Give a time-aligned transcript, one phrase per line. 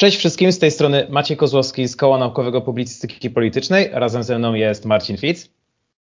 [0.00, 3.88] Cześć wszystkim, z tej strony Maciej Kozłowski z Koła Naukowego Publicystyki Politycznej.
[3.92, 5.48] Razem ze mną jest Marcin Fitz.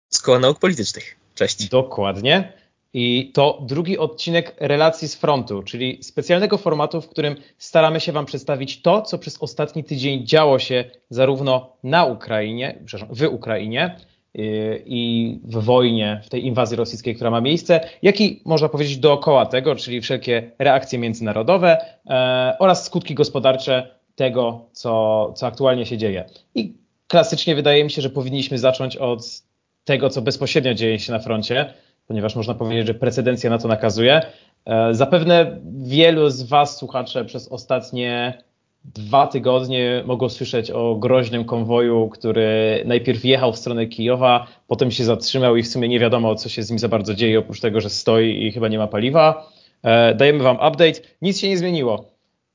[0.08, 1.16] Z Koła Nauk Politycznych.
[1.34, 1.68] Cześć.
[1.68, 2.52] Dokładnie.
[2.92, 8.26] I to drugi odcinek Relacji z Frontu, czyli specjalnego formatu, w którym staramy się Wam
[8.26, 13.96] przedstawić to, co przez ostatni tydzień działo się zarówno na Ukrainie, przepraszam, w Ukrainie
[14.34, 19.46] i w wojnie, w tej inwazji rosyjskiej, która ma miejsce, jak i można powiedzieć dookoła
[19.46, 26.24] tego, czyli wszelkie reakcje międzynarodowe e, oraz skutki gospodarcze tego, co, co aktualnie się dzieje.
[26.54, 26.74] I
[27.06, 29.42] klasycznie wydaje mi się, że powinniśmy zacząć od
[29.84, 31.72] tego, co bezpośrednio dzieje się na froncie,
[32.06, 34.20] ponieważ można powiedzieć, że precedencja na to nakazuje.
[34.66, 38.42] E, zapewne wielu z Was, słuchacze, przez ostatnie
[38.84, 45.04] dwa tygodnie mogą słyszeć o groźnym konwoju, który najpierw jechał w stronę Kijowa, potem się
[45.04, 47.80] zatrzymał i w sumie nie wiadomo, co się z nim za bardzo dzieje, oprócz tego,
[47.80, 49.48] że stoi i chyba nie ma paliwa.
[49.82, 51.00] E, dajemy Wam update.
[51.22, 52.04] Nic się nie zmieniło.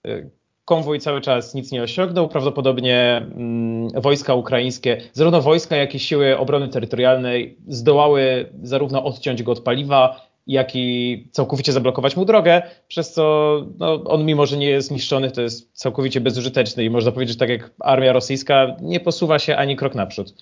[0.08, 0.30] E,
[0.66, 2.28] konwój cały czas nic nie osiągnął.
[2.28, 9.52] Prawdopodobnie mm, wojska ukraińskie, zarówno wojska, jak i siły obrony terytorialnej zdołały zarówno odciąć go
[9.52, 14.70] od paliwa, jak i całkowicie zablokować mu drogę, przez co no, on mimo, że nie
[14.70, 19.00] jest niszczony, to jest całkowicie bezużyteczny i można powiedzieć, że tak jak armia rosyjska nie
[19.00, 20.34] posuwa się ani krok naprzód.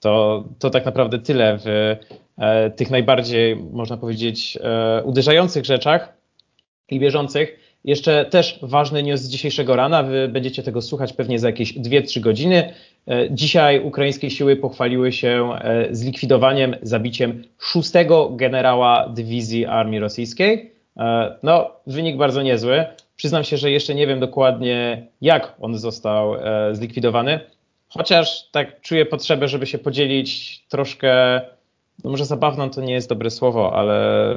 [0.00, 1.96] To, to tak naprawdę tyle w
[2.38, 6.12] e, tych najbardziej, można powiedzieć, e, uderzających rzeczach
[6.90, 7.73] i bieżących.
[7.84, 12.20] Jeszcze też ważny news z dzisiejszego rana, wy będziecie tego słuchać pewnie za jakieś 2-3
[12.20, 12.72] godziny.
[13.08, 20.72] E, dzisiaj ukraińskie siły pochwaliły się e, zlikwidowaniem, zabiciem szóstego generała dywizji armii rosyjskiej.
[20.96, 22.84] E, no, wynik bardzo niezły.
[23.16, 26.34] Przyznam się, że jeszcze nie wiem dokładnie, jak on został
[26.72, 27.40] zlikwidowany,
[27.88, 31.40] chociaż tak czuję potrzebę, żeby się podzielić troszkę,
[32.04, 34.34] no może zabawną to nie jest dobre słowo, ale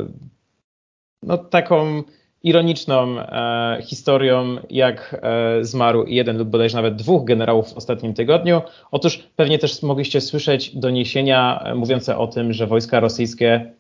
[1.24, 2.04] no taką
[2.44, 8.62] ironiczną e, historią, jak e, zmarł jeden lub bodajże nawet dwóch generałów w ostatnim tygodniu.
[8.92, 13.72] Otóż pewnie też mogliście słyszeć doniesienia e, mówiące o tym, że wojska rosyjskie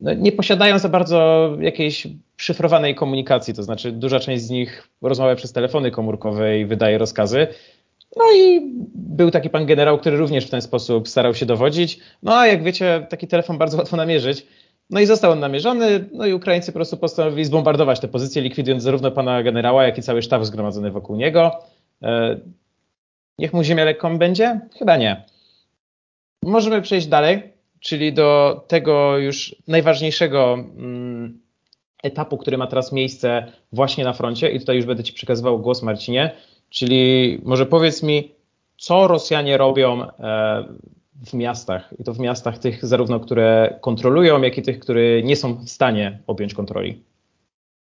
[0.00, 2.06] no, nie posiadają za bardzo jakiejś
[2.36, 7.46] szyfrowanej komunikacji, to znaczy duża część z nich rozmawia przez telefony komórkowe i wydaje rozkazy.
[8.16, 8.60] No i
[8.94, 11.98] był taki pan generał, który również w ten sposób starał się dowodzić.
[12.22, 14.46] No a jak wiecie, taki telefon bardzo łatwo namierzyć.
[14.90, 18.82] No i został on namierzony, no i Ukraińcy po prostu postanowili zbombardować te pozycje, likwidując
[18.82, 21.60] zarówno pana generała, jak i cały sztab zgromadzony wokół niego.
[22.02, 22.40] E,
[23.38, 24.60] niech mu ziemia lekką będzie?
[24.78, 25.24] Chyba nie.
[26.42, 31.40] Możemy przejść dalej, czyli do tego już najważniejszego mm,
[32.02, 35.82] etapu, który ma teraz miejsce właśnie na froncie i tutaj już będę Ci przekazywał głos
[35.82, 36.30] Marcinie,
[36.70, 38.30] czyli może powiedz mi,
[38.76, 40.64] co Rosjanie robią e,
[41.26, 45.36] w miastach i to w miastach tych zarówno, które kontrolują, jak i tych, które nie
[45.36, 47.02] są w stanie objąć kontroli.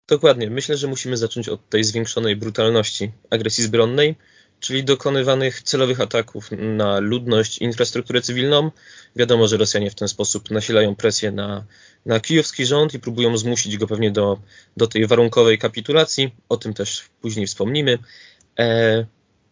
[0.09, 0.49] Dokładnie.
[0.49, 4.15] Myślę, że musimy zacząć od tej zwiększonej brutalności agresji zbronnej,
[4.59, 8.71] czyli dokonywanych celowych ataków na ludność, infrastrukturę cywilną.
[9.15, 11.65] Wiadomo, że Rosjanie w ten sposób nasilają presję na,
[12.05, 14.39] na kijowski rząd i próbują zmusić go pewnie do,
[14.77, 16.35] do tej warunkowej kapitulacji.
[16.49, 17.97] O tym też później wspomnimy.
[18.59, 19.05] E,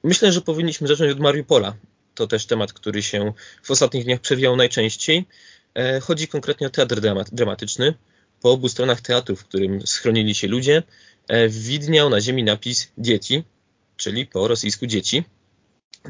[0.03, 1.75] myślę, że powinniśmy zacząć od Mariupola,
[2.17, 3.33] to też temat, który się
[3.63, 5.25] w ostatnich dniach przewijał najczęściej.
[5.75, 6.99] E, chodzi konkretnie o teatr
[7.31, 7.93] dramatyczny.
[8.41, 10.83] Po obu stronach teatru, w którym schronili się ludzie,
[11.27, 13.43] e, widniał na ziemi napis dzieci,
[13.97, 15.23] czyli po rosyjsku dzieci.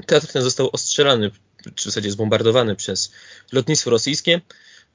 [0.06, 1.32] Teatr ten został ostrzelany,
[1.76, 3.12] czy w zasadzie zbombardowany przez
[3.52, 4.42] lotnictwo rosyjskie.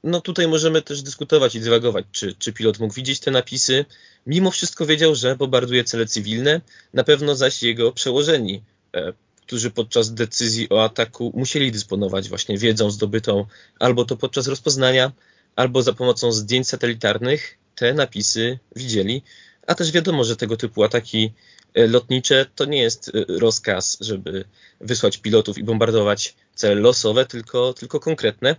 [0.03, 3.85] No tutaj możemy też dyskutować i dywagować, czy, czy pilot mógł widzieć te napisy.
[4.27, 6.61] Mimo wszystko wiedział, że bombarduje cele cywilne,
[6.93, 8.63] na pewno zaś jego przełożeni
[8.95, 9.13] e,
[9.53, 13.45] którzy podczas decyzji o ataku musieli dysponować właśnie wiedzą zdobytą
[13.79, 15.11] albo to podczas rozpoznania,
[15.55, 19.23] albo za pomocą zdjęć satelitarnych te napisy widzieli.
[19.67, 21.33] A też wiadomo, że tego typu ataki
[21.73, 24.45] e, lotnicze to nie jest e, rozkaz, żeby
[24.81, 28.55] wysłać pilotów i bombardować cele losowe, tylko, tylko konkretne.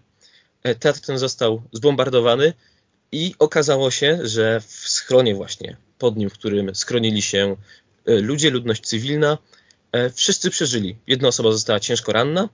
[0.62, 2.52] E, teatr ten został zbombardowany
[3.12, 7.56] i okazało się, że w schronie właśnie pod nim, w którym schronili się
[8.06, 9.38] ludzie, ludność cywilna,
[10.14, 10.96] wszyscy przeżyli.
[11.06, 12.48] Jedna osoba została ciężko ranna,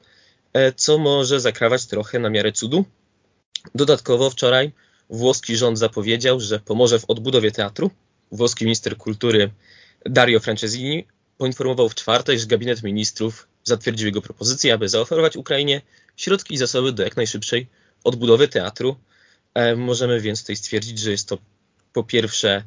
[0.52, 2.84] e, co może zakrawać trochę na miarę cudu.
[3.74, 4.72] Dodatkowo wczoraj
[5.10, 7.90] włoski rząd zapowiedział, że pomoże w odbudowie teatru.
[8.32, 9.50] Włoski minister kultury
[10.06, 11.06] Dario Franceschini
[11.38, 15.82] poinformował w czwartek, że gabinet ministrów zatwierdził jego propozycję, aby zaoferować Ukrainie
[16.16, 17.66] środki i zasoby do jak najszybszej
[18.04, 18.96] odbudowy teatru.
[19.54, 21.38] E, możemy więc tutaj stwierdzić, że jest to
[21.92, 22.64] po pierwsze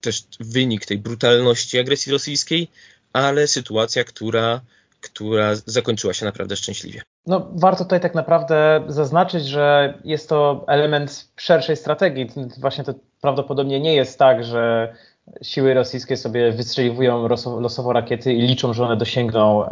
[0.00, 2.68] też wynik tej brutalności agresji rosyjskiej,
[3.12, 4.60] ale sytuacja, która,
[5.00, 7.02] która zakończyła się naprawdę szczęśliwie.
[7.26, 12.30] No, warto tutaj tak naprawdę zaznaczyć, że jest to element szerszej strategii.
[12.60, 14.94] Właśnie to prawdopodobnie nie jest tak, że
[15.42, 17.28] siły rosyjskie sobie wystrzeliwują
[17.60, 19.64] losowo rakiety i liczą, że one dosięgną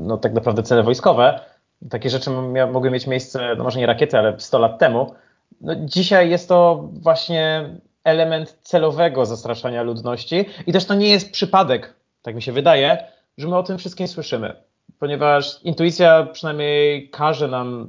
[0.00, 1.40] no, tak naprawdę cele wojskowe.
[1.90, 2.30] Takie rzeczy
[2.72, 5.14] mogły mieć miejsce, no może nie rakiety, ale 100 lat temu.
[5.60, 7.70] No, dzisiaj jest to właśnie
[8.04, 12.98] element celowego zastraszania ludności i też to nie jest przypadek, tak mi się wydaje,
[13.38, 14.56] że my o tym wszystkim słyszymy,
[14.98, 17.88] ponieważ intuicja przynajmniej każe nam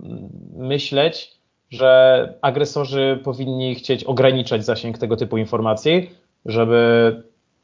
[0.56, 1.32] myśleć,
[1.70, 6.10] że agresorzy powinni chcieć ograniczać zasięg tego typu informacji,
[6.46, 7.24] żeby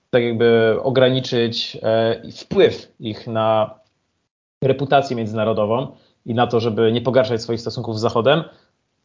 [0.10, 3.80] tak jakby ograniczyć e, wpływ ich na
[4.64, 5.88] reputację międzynarodową
[6.26, 8.44] i na to, żeby nie pogarszać swoich stosunków z Zachodem.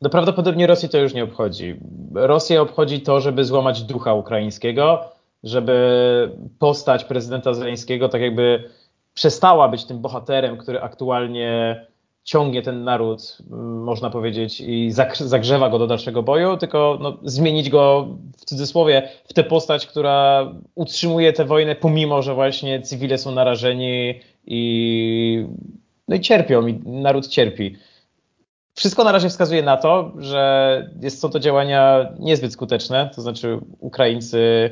[0.03, 1.77] No prawdopodobnie Rosji to już nie obchodzi.
[2.15, 5.14] Rosję obchodzi to, żeby złamać ducha ukraińskiego,
[5.45, 8.71] żeby postać prezydenta Zeleńskiego tak jakby
[9.15, 11.81] przestała być tym bohaterem, który aktualnie
[12.25, 13.39] ciągnie ten naród,
[13.85, 19.33] można powiedzieć, i zagrzewa go do dalszego boju, tylko no, zmienić go w cudzysłowie w
[19.33, 25.47] tę postać, która utrzymuje tę wojnę, pomimo że właśnie cywile są narażeni i,
[26.09, 27.77] no i cierpią, i naród cierpi.
[28.75, 33.59] Wszystko na razie wskazuje na to, że jest, są to działania niezbyt skuteczne, to znaczy
[33.81, 34.71] Ukraińcy,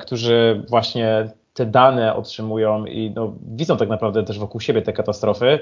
[0.00, 5.58] którzy właśnie te dane otrzymują i no, widzą tak naprawdę też wokół siebie te katastrofy,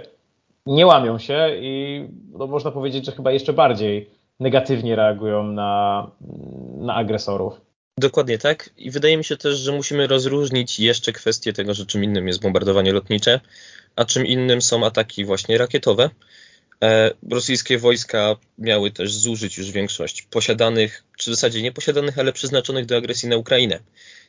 [0.67, 4.11] nie łamią się i no, można powiedzieć, że chyba jeszcze bardziej
[4.41, 6.11] negatywnie reagują na,
[6.77, 7.61] na agresorów.
[7.99, 8.71] Dokładnie tak.
[8.77, 12.43] I wydaje mi się też, że musimy rozróżnić jeszcze kwestię tego, że czym innym jest
[12.43, 13.41] bombardowanie lotnicze,
[13.97, 16.11] a czym innym są ataki właśnie rakietowe.
[16.83, 22.33] E, rosyjskie wojska miały też zużyć już większość posiadanych, czy w zasadzie nie posiadanych, ale
[22.33, 23.81] przeznaczonych do agresji na Ukrainę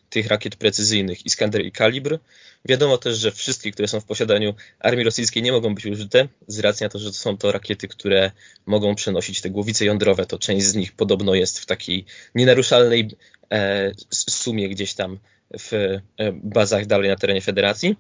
[0.10, 2.20] tych rakiet precyzyjnych Iskander i Kalibr.
[2.66, 6.60] Wiadomo też, że wszystkie, które są w posiadaniu armii rosyjskiej nie mogą być użyte, z
[6.60, 8.32] racji na to, że są to rakiety, które
[8.66, 12.06] mogą przenosić te głowice jądrowe, to część z nich podobno jest w takiej
[12.36, 13.10] nienaruszalnej
[13.52, 15.20] e, sumie gdzieś tam
[15.60, 16.02] w e,
[16.34, 17.96] bazach dalej na terenie federacji.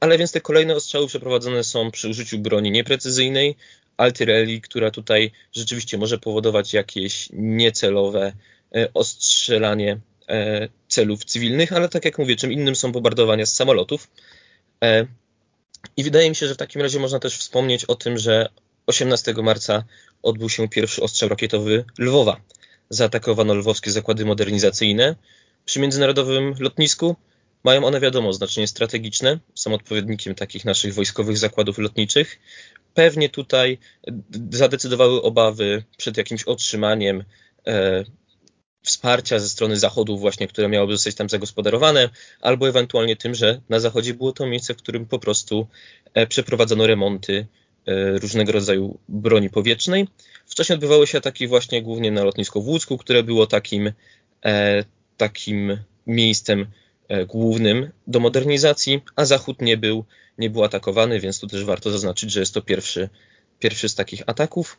[0.00, 3.56] Ale więc te kolejne ostrzały przeprowadzone są przy użyciu broni nieprecyzyjnej,
[4.02, 8.32] artylerii, która tutaj rzeczywiście może powodować jakieś niecelowe
[8.74, 14.10] e, ostrzelanie E, celów cywilnych, ale tak jak mówię, czym innym są bombardowania z samolotów.
[14.84, 15.06] E,
[15.96, 18.48] I wydaje mi się, że w takim razie można też wspomnieć o tym, że
[18.86, 19.84] 18 marca
[20.22, 22.40] odbył się pierwszy ostrzał rakietowy Lwowa.
[22.90, 25.16] Zaatakowano lwowskie zakłady modernizacyjne.
[25.64, 27.16] Przy międzynarodowym lotnisku
[27.64, 32.38] mają one, wiadomo, znaczenie strategiczne, są odpowiednikiem takich naszych wojskowych zakładów lotniczych.
[32.94, 33.78] Pewnie tutaj
[34.50, 37.24] zadecydowały obawy przed jakimś otrzymaniem
[37.66, 38.04] e,
[38.82, 42.08] wsparcia ze strony Zachodu właśnie, które miałoby zostać tam zagospodarowane,
[42.40, 45.66] albo ewentualnie tym, że na Zachodzie było to miejsce, w którym po prostu
[46.14, 47.46] e, przeprowadzono remonty
[47.86, 50.08] e, różnego rodzaju broni powietrznej.
[50.46, 53.92] Wcześniej odbywały się ataki właśnie głównie na lotnisko w Łódzku, które było takim,
[54.44, 54.84] e,
[55.16, 56.66] takim miejscem
[57.26, 60.04] głównym do modernizacji, a Zachód nie był,
[60.38, 63.08] nie był atakowany, więc tu też warto zaznaczyć, że jest to pierwszy,
[63.58, 64.78] pierwszy z takich ataków.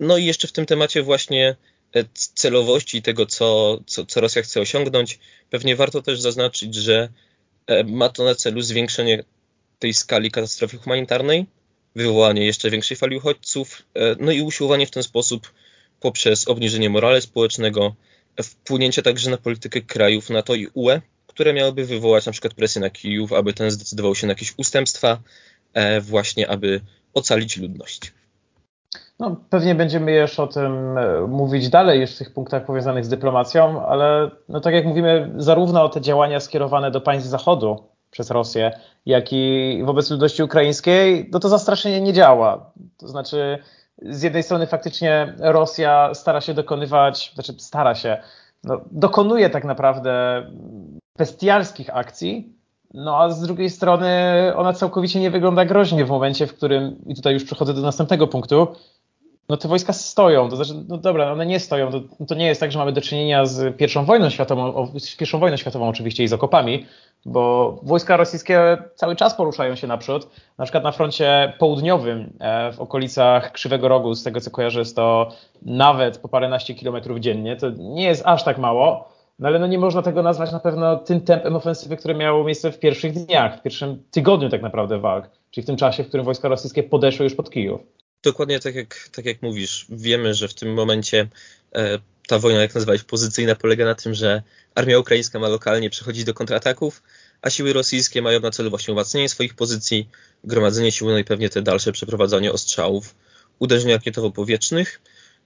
[0.00, 1.56] No i jeszcze w tym temacie właśnie
[1.96, 5.18] E, celowości tego, co, co, co Rosja chce osiągnąć,
[5.50, 7.08] pewnie warto też zaznaczyć, że
[7.66, 9.24] e, ma to na celu zwiększenie
[9.78, 11.46] tej skali katastrofy humanitarnej,
[11.96, 15.52] wywołanie jeszcze większej fali uchodźców, e, no i usiłowanie w ten sposób
[16.00, 17.94] poprzez obniżenie morale społecznego,
[18.42, 21.00] wpłynięcie także na politykę krajów NATO i UE,
[21.30, 25.18] które miałyby wywołać na przykład presję na Kijów, aby ten zdecydował się na jakieś ustępstwa,
[26.00, 26.80] właśnie aby
[27.14, 28.12] ocalić ludność.
[29.18, 33.08] No, pewnie będziemy jeszcze o tym e, mówić dalej, już w tych punktach powiązanych z
[33.08, 38.80] dyplomacją, ale no, tak jak mówimy, zarówno te działania skierowane do państw Zachodu przez Rosję,
[39.06, 42.72] jak i wobec ludności ukraińskiej, no to zastraszenie nie działa.
[42.96, 43.58] To znaczy,
[44.02, 48.22] z jednej strony faktycznie Rosja stara się dokonywać, znaczy stara się,
[48.64, 50.42] no, dokonuje tak naprawdę
[51.18, 52.54] bestialskich akcji,
[52.94, 54.08] no a z drugiej strony
[54.56, 58.26] ona całkowicie nie wygląda groźnie w momencie, w którym, i tutaj już przechodzę do następnego
[58.26, 58.66] punktu,
[59.48, 62.60] no te wojska stoją, to znaczy, no dobra, one nie stoją, to, to nie jest
[62.60, 66.28] tak, że mamy do czynienia z pierwszą wojną światową, z pierwszą wojną światową oczywiście i
[66.28, 66.86] z okopami,
[67.24, 72.80] bo wojska rosyjskie cały czas poruszają się naprzód, na przykład na froncie południowym, e, w
[72.80, 75.28] okolicach Krzywego Rogu, z tego co kojarzę, jest to
[75.62, 79.08] nawet po paręnaście kilometrów dziennie, to nie jest aż tak mało,
[79.40, 82.72] no ale no nie można tego nazwać na pewno tym tempem ofensywy, które miało miejsce
[82.72, 86.26] w pierwszych dniach, w pierwszym tygodniu tak naprawdę walk, czyli w tym czasie, w którym
[86.26, 87.80] wojska rosyjskie podeszły już pod Kijów.
[88.22, 89.86] Dokładnie tak jak, tak jak mówisz.
[89.88, 91.28] Wiemy, że w tym momencie
[91.74, 94.42] e, ta wojna, jak nazwać, pozycyjna polega na tym, że
[94.74, 97.02] armia ukraińska ma lokalnie przechodzić do kontrataków,
[97.42, 100.08] a siły rosyjskie mają na celu właśnie umacnienie swoich pozycji,
[100.44, 103.14] gromadzenie sił, no i pewnie te dalsze przeprowadzanie ostrzałów,
[103.58, 105.00] uderzeń rakietowo-powietrznych.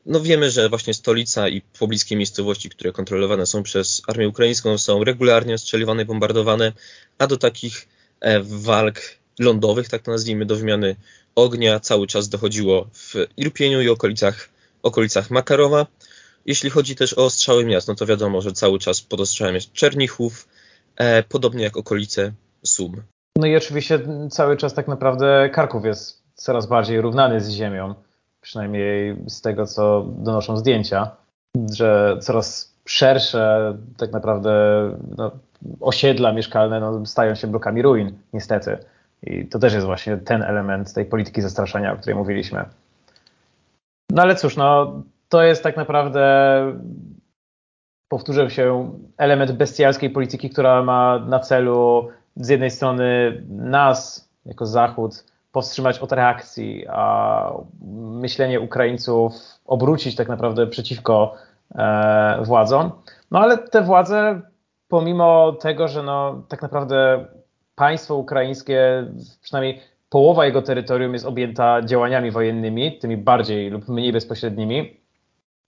[0.07, 5.05] No wiemy, że właśnie stolica i pobliskie miejscowości, które kontrolowane są przez armię ukraińską, są
[5.05, 6.73] regularnie ostrzeliwane i bombardowane,
[7.19, 7.89] a do takich
[8.21, 9.01] e, walk
[9.39, 10.97] lądowych, tak to nazwijmy, do wymiany
[11.35, 14.49] ognia cały czas dochodziło w Irpieniu i okolicach,
[14.83, 15.87] okolicach Makarowa.
[16.47, 19.73] Jeśli chodzi też o ostrzały miast, no to wiadomo, że cały czas pod ostrzałem jest
[19.73, 20.49] Czernichów,
[20.97, 22.33] e, podobnie jak okolice
[22.65, 23.03] Sum.
[23.37, 27.95] No i oczywiście cały czas tak naprawdę Karków jest coraz bardziej równany z ziemią,
[28.45, 31.11] przynajmniej z tego, co donoszą zdjęcia,
[31.73, 34.53] że coraz szersze tak naprawdę
[35.17, 35.31] no,
[35.81, 38.79] osiedla mieszkalne no, stają się blokami ruin, niestety.
[39.23, 42.65] I to też jest właśnie ten element tej polityki zastraszania, o której mówiliśmy.
[44.11, 46.25] No ale cóż, no, to jest tak naprawdę,
[48.09, 55.25] powtórzę się, element bestialskiej polityki, która ma na celu z jednej strony nas, jako Zachód,
[55.55, 57.51] powstrzymać od reakcji, a
[57.97, 59.33] myślenie Ukraińców
[59.65, 61.35] obrócić tak naprawdę przeciwko
[61.75, 62.91] e, władzom.
[63.31, 64.41] No ale te władze,
[64.89, 67.27] pomimo tego, że no, tak naprawdę
[67.75, 69.07] państwo ukraińskie,
[69.43, 75.01] przynajmniej połowa jego terytorium jest objęta działaniami wojennymi, tymi bardziej lub mniej bezpośrednimi,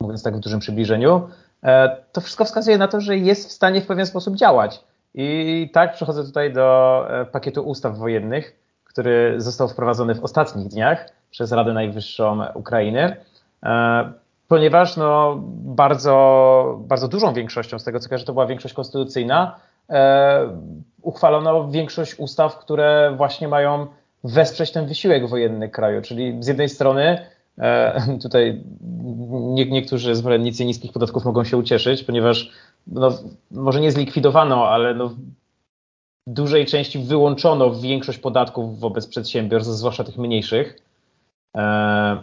[0.00, 1.28] mówiąc tak w dużym przybliżeniu,
[1.62, 4.84] e, to wszystko wskazuje na to, że jest w stanie w pewien sposób działać.
[5.14, 8.65] I tak przechodzę tutaj do e, pakietu ustaw wojennych,
[8.96, 13.16] który został wprowadzony w ostatnich dniach przez Radę Najwyższą Ukrainy,
[13.62, 14.12] e,
[14.48, 19.56] ponieważ no, bardzo, bardzo dużą większością, z tego co kojarzę, to była większość konstytucyjna,
[21.02, 23.86] uchwalono większość ustaw, które właśnie mają
[24.24, 26.02] wesprzeć ten wysiłek wojenny kraju.
[26.02, 27.18] Czyli z jednej strony
[27.58, 28.62] e, tutaj
[29.30, 32.50] nie, niektórzy zwolennicy niskich podatków mogą się ucieszyć, ponieważ
[32.86, 33.10] no,
[33.50, 35.10] może nie zlikwidowano, ale no,
[36.26, 40.78] dużej części wyłączono większość podatków wobec przedsiębiorstw, zwłaszcza tych mniejszych.
[41.56, 42.16] E,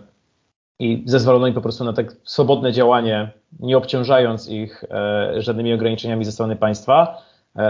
[0.80, 6.26] I zezwolono im po prostu na tak swobodne działanie, nie obciążając ich e, żadnymi ograniczeniami
[6.26, 7.22] ze strony państwa.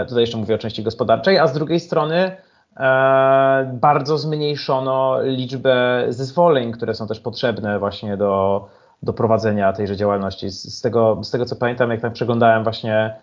[0.08, 2.36] Tutaj jeszcze mówię o części gospodarczej, a z drugiej strony
[2.76, 8.66] E, bardzo zmniejszono liczbę zezwoleń, które są też potrzebne właśnie do,
[9.02, 10.50] do prowadzenia tejże działalności.
[10.50, 13.14] Z, tego, z tego co pamiętam, jak tam przeglądałem właśnie,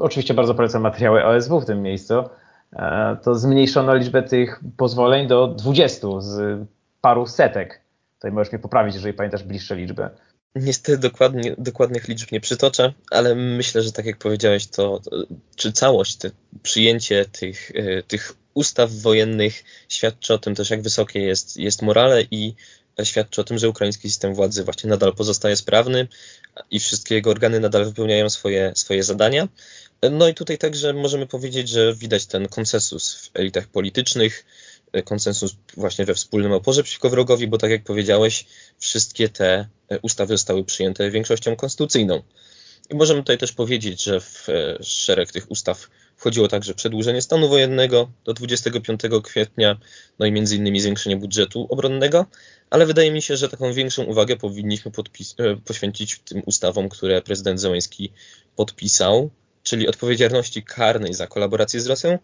[0.00, 2.43] oczywiście bardzo polecam materiały OSW w tym miejscu, e,
[3.22, 6.58] to zmniejszono liczbę tych pozwoleń do 20 z
[7.00, 7.80] paru setek.
[8.14, 10.08] Tutaj możesz mnie poprawić, jeżeli pamiętasz bliższe liczby.
[10.54, 15.00] Niestety dokładnie, dokładnych liczb nie przytoczę, ale myślę, że tak jak powiedziałeś, to,
[15.56, 16.28] czy całość, to
[16.62, 22.22] przyjęcie tych, e, tych ustaw wojennych świadczy o tym też, jak wysokie jest, jest morale
[22.30, 22.54] i
[23.02, 26.08] świadczy o tym, że ukraiński system władzy właśnie nadal pozostaje sprawny
[26.70, 29.48] i wszystkie jego organy nadal wypełniają swoje, swoje zadania.
[30.10, 34.44] No i tutaj także możemy powiedzieć, że widać ten konsensus w elitach politycznych,
[35.04, 38.44] konsensus właśnie we wspólnym oporze przeciwko wrogowi, bo tak jak powiedziałeś,
[38.78, 39.68] wszystkie te
[40.02, 42.22] ustawy zostały przyjęte większością konstytucyjną.
[42.90, 44.48] I możemy tutaj też powiedzieć, że w
[44.80, 49.78] szereg tych ustaw Wchodziło także przedłużenie stanu wojennego do 25 kwietnia,
[50.18, 52.26] no i między innymi zwiększenie budżetu obronnego,
[52.70, 54.92] ale wydaje mi się, że taką większą uwagę powinniśmy
[55.38, 58.12] e, poświęcić tym ustawom, które prezydent Zełański
[58.56, 59.30] podpisał,
[59.64, 62.18] czyli odpowiedzialności karnej za kolaborację z Rosją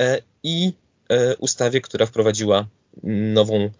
[0.00, 0.72] e, i
[1.08, 2.66] e, ustawie, która wprowadziła
[3.02, 3.70] nową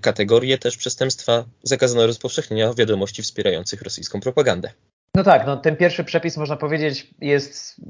[0.00, 4.70] kategorię też przestępstwa zakazano rozpowszechnienia wiadomości wspierających rosyjską propagandę.
[5.14, 7.80] No tak, no ten pierwszy przepis można powiedzieć jest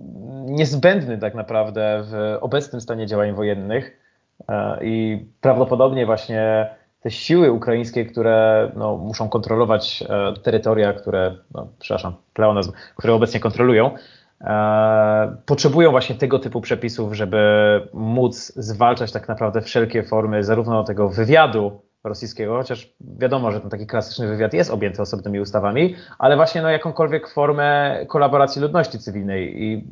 [0.45, 3.99] niezbędny tak naprawdę w obecnym stanie działań wojennych
[4.49, 11.69] e, i prawdopodobnie właśnie te siły ukraińskie, które no, muszą kontrolować e, terytoria, które, no,
[11.79, 13.99] przepraszam, pleonazm, które obecnie kontrolują, e,
[15.47, 17.39] potrzebują właśnie tego typu przepisów, żeby
[17.93, 23.87] móc zwalczać tak naprawdę wszelkie formy zarówno tego wywiadu rosyjskiego, chociaż wiadomo, że ten taki
[23.87, 29.85] klasyczny wywiad jest objęty osobnymi ustawami, ale właśnie no, jakąkolwiek formę kolaboracji ludności cywilnej i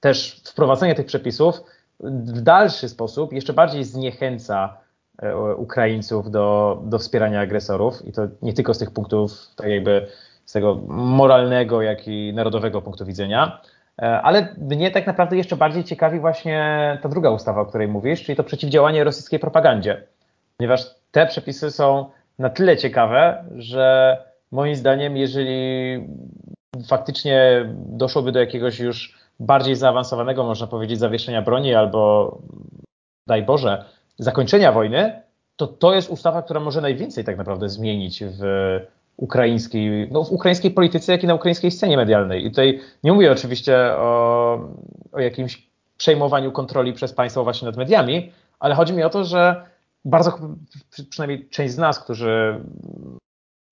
[0.00, 1.60] też wprowadzenie tych przepisów
[2.00, 4.76] w dalszy sposób jeszcze bardziej zniechęca
[5.22, 10.06] e, Ukraińców do, do wspierania agresorów i to nie tylko z tych punktów tak jakby
[10.44, 13.60] z tego moralnego, jak i narodowego punktu widzenia.
[14.02, 18.24] E, ale mnie tak naprawdę jeszcze bardziej ciekawi właśnie ta druga ustawa, o której mówisz,
[18.24, 20.06] czyli to przeciwdziałanie rosyjskiej propagandzie.
[20.56, 24.16] Ponieważ te przepisy są na tyle ciekawe, że
[24.52, 26.00] moim zdaniem, jeżeli
[26.88, 32.38] faktycznie doszłoby do jakiegoś już bardziej zaawansowanego, można powiedzieć, zawieszenia broni albo,
[33.26, 33.84] daj Boże,
[34.18, 35.22] zakończenia wojny,
[35.56, 38.42] to to jest ustawa, która może najwięcej tak naprawdę zmienić w
[39.18, 42.46] ukraińskiej, no w ukraińskiej polityce, jak i na ukraińskiej scenie medialnej.
[42.46, 44.60] I tutaj nie mówię oczywiście o,
[45.12, 49.62] o jakimś przejmowaniu kontroli przez państwo właśnie nad mediami, ale chodzi mi o to, że
[50.04, 50.38] bardzo,
[51.10, 52.60] przynajmniej część z nas, którzy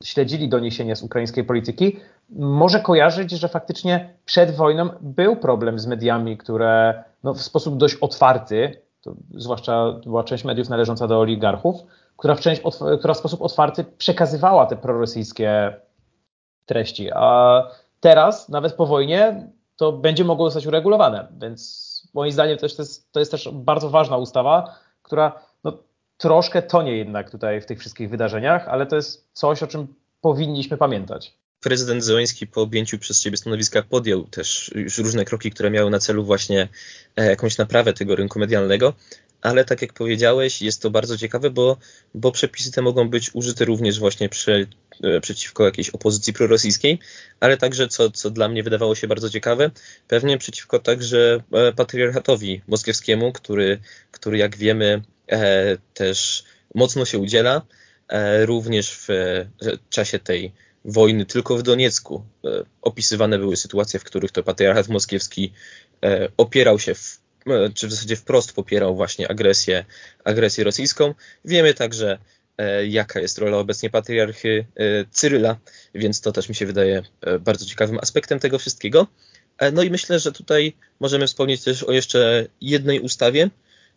[0.05, 1.97] śledzili doniesienia z ukraińskiej polityki,
[2.31, 7.95] może kojarzyć, że faktycznie przed wojną był problem z mediami, które no, w sposób dość
[7.95, 8.81] otwarty,
[9.35, 11.77] zwłaszcza była część mediów należąca do oligarchów,
[12.17, 12.63] która w, część,
[12.99, 15.75] która w sposób otwarty przekazywała te prorosyjskie
[16.67, 17.11] treści.
[17.15, 17.63] A
[18.01, 21.29] teraz, nawet po wojnie, to będzie mogło zostać uregulowane.
[21.41, 25.79] Więc moim zdaniem też to, jest, to jest też bardzo ważna ustawa, która no,
[26.17, 29.87] troszkę tonie jednak tutaj w tych wszystkich wydarzeniach, ale to jest coś, o czym
[30.21, 31.35] powinniśmy pamiętać.
[31.61, 35.99] Prezydent Zełański po objęciu przez siebie stanowiska podjął też już różne kroki, które miały na
[35.99, 36.69] celu właśnie
[37.17, 38.93] e, jakąś naprawę tego rynku medialnego
[39.47, 41.77] ale tak jak powiedziałeś, jest to bardzo ciekawe, bo,
[42.15, 44.67] bo przepisy te mogą być użyte również właśnie przy,
[45.03, 46.99] e, przeciwko jakiejś opozycji prorosyjskiej,
[47.41, 49.71] ale także, co, co dla mnie wydawało się bardzo ciekawe,
[50.09, 57.63] pewnie przeciwko także e, patriarchatowi moskiewskiemu, który, który jak wiemy e, też mocno się udziela,
[58.09, 59.09] e, również w
[59.91, 60.53] czasie tej
[60.85, 62.25] wojny tylko w Doniecku.
[62.45, 62.49] E,
[62.83, 65.53] opisywane były sytuacje, w których to patriarchat moskiewski
[66.05, 67.26] e, opierał się w E,
[67.75, 69.85] czy w zasadzie wprost popierał właśnie agresję,
[70.25, 71.15] agresję rosyjską.
[71.45, 72.19] Wiemy także,
[72.59, 75.57] e, jaka jest rola obecnie patriarchy e, Cyryla,
[75.95, 77.03] więc to też mi się wydaje
[77.41, 79.07] bardzo ciekawym aspektem tego wszystkiego.
[79.73, 83.51] No i myślę, że tutaj możemy wspomnieć też o jeszcze jednej ustawie,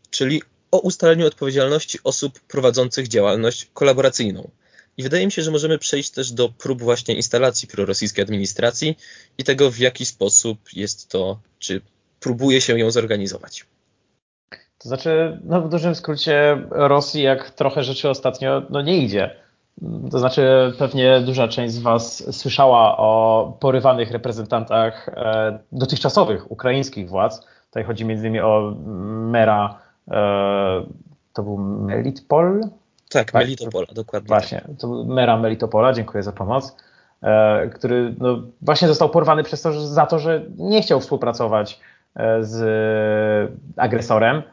[0.09, 0.41] czyli
[0.71, 4.49] o ustaleniu odpowiedzialności osób prowadzących działalność kolaboracyjną.
[4.97, 8.97] I wydaje mi się, że możemy przejść też do prób właśnie instalacji prorosyjskiej administracji
[9.37, 11.81] i tego, w jaki sposób jest to, czy
[12.19, 13.65] próbuje się ją zorganizować.
[14.77, 19.35] To znaczy, no w dużym skrócie Rosji, jak trochę rzeczy ostatnio, no nie idzie.
[20.11, 27.45] To znaczy, pewnie duża część z Was słyszała o porywanych reprezentantach e, dotychczasowych ukraińskich władz.
[27.65, 29.79] Tutaj chodzi między innymi o mera,
[30.11, 30.85] e,
[31.33, 32.61] to był Melitpol?
[33.09, 33.33] Tak, tak?
[33.33, 34.27] Melitopola, dokładnie.
[34.27, 36.75] Właśnie, to był mera Melitopola, dziękuję za pomoc,
[37.21, 41.79] e, który no, właśnie został porwany przez to, że, za to, że nie chciał współpracować
[42.41, 44.43] z agresorem.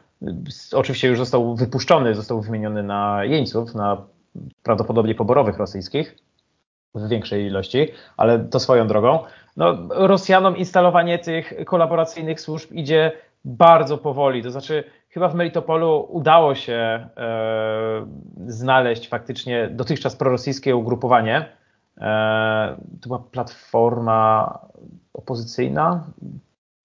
[0.73, 3.97] Oczywiście już został wypuszczony, został wymieniony na jeńców, na
[4.63, 6.15] prawdopodobnie poborowych rosyjskich
[6.95, 7.87] w większej ilości,
[8.17, 9.19] ale to swoją drogą.
[9.57, 13.11] No, Rosjanom instalowanie tych kolaboracyjnych służb idzie
[13.45, 14.43] bardzo powoli.
[14.43, 17.09] To znaczy, chyba w Melitopolu udało się e,
[18.47, 21.45] znaleźć faktycznie dotychczas prorosyjskie ugrupowanie.
[21.97, 24.59] E, to była platforma
[25.13, 26.03] opozycyjna,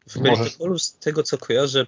[0.08, 1.86] w Melitopolu, z tego co kojarzę,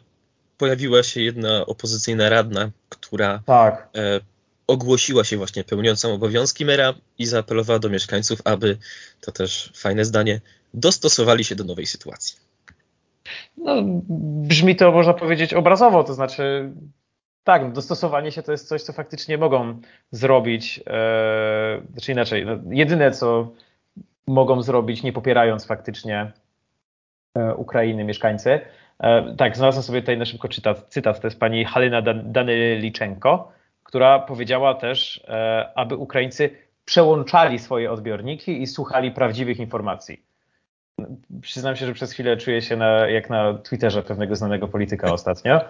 [0.59, 3.89] pojawiła się jedna opozycyjna radna, która tak.
[3.97, 4.21] e,
[4.67, 8.79] ogłosiła się właśnie pełniącą obowiązki mera i zaapelowała do mieszkańców, aby,
[9.21, 10.41] to też fajne zdanie,
[10.75, 12.37] dostosowali się do nowej sytuacji.
[13.57, 13.75] No,
[14.49, 16.73] brzmi to, można powiedzieć, obrazowo, to znaczy
[17.45, 22.59] tak, no, dostosowanie się to jest coś, co faktycznie mogą zrobić, e, znaczy inaczej, no,
[22.71, 23.53] jedyne co
[24.27, 26.33] mogą zrobić, nie popierając faktycznie
[27.57, 28.61] Ukrainy mieszkańcy.
[29.01, 34.19] E, tak, znalazłem sobie tutaj na szybko cytat, cytat to jest pani Halina Danyliczenko, która
[34.19, 36.51] powiedziała też, e, aby Ukraińcy
[36.85, 40.23] przełączali swoje odbiorniki i słuchali prawdziwych informacji.
[41.43, 45.61] Przyznam się, że przez chwilę czuję się na, jak na Twitterze pewnego znanego polityka ostatnio.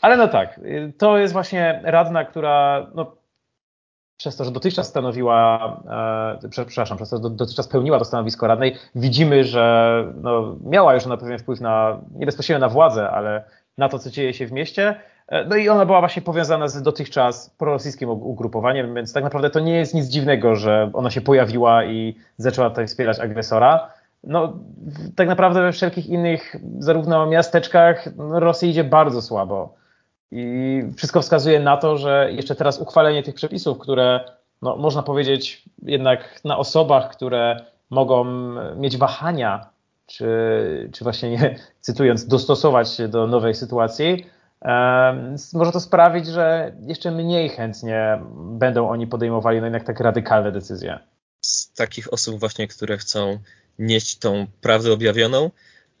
[0.00, 0.60] Ale no tak,
[0.98, 3.17] to jest właśnie radna, która no,
[4.18, 5.76] przez to, że dotychczas stanowiła,
[6.44, 11.06] e, przepraszam, przez to, że dotychczas pełniła to stanowisko radnej, widzimy, że no, miała już
[11.06, 13.44] ona pewien wpływ na, nie bezpośrednio na władzę, ale
[13.78, 14.94] na to, co dzieje się w mieście.
[15.28, 19.60] E, no i ona była właśnie powiązana z dotychczas prorosyjskim ugrupowaniem, więc tak naprawdę to
[19.60, 23.88] nie jest nic dziwnego, że ona się pojawiła i zaczęła tutaj wspierać agresora.
[24.24, 24.52] No,
[25.16, 29.77] tak naprawdę we wszelkich innych, zarówno miasteczkach, no, Rosja idzie bardzo słabo.
[30.30, 34.20] I wszystko wskazuje na to, że jeszcze teraz uchwalenie tych przepisów, które
[34.62, 38.24] no, można powiedzieć jednak na osobach, które mogą
[38.76, 39.70] mieć wahania,
[40.06, 40.28] czy,
[40.92, 44.26] czy właśnie nie, cytując, dostosować się do nowej sytuacji,
[45.54, 50.98] może to sprawić, że jeszcze mniej chętnie będą oni podejmowali no jednak tak radykalne decyzje.
[51.44, 53.38] Z takich osób właśnie, które chcą
[53.78, 55.50] nieść tą prawdę objawioną,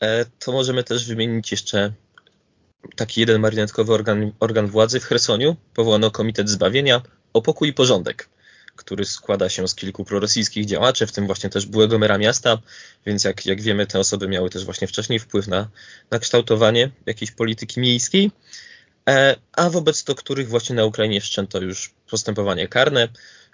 [0.00, 1.92] e, to możemy też wymienić jeszcze
[2.96, 8.28] taki jeden marionetkowy organ, organ władzy w Chersoniu powołano Komitet Zbawienia o pokój i porządek,
[8.76, 12.58] który składa się z kilku prorosyjskich działaczy, w tym właśnie też byłego mera miasta,
[13.06, 15.68] więc jak, jak wiemy, te osoby miały też właśnie wcześniej wpływ na,
[16.10, 18.30] na kształtowanie jakiejś polityki miejskiej,
[19.08, 23.08] e, a wobec to których właśnie na Ukrainie wszczęto już postępowanie karne.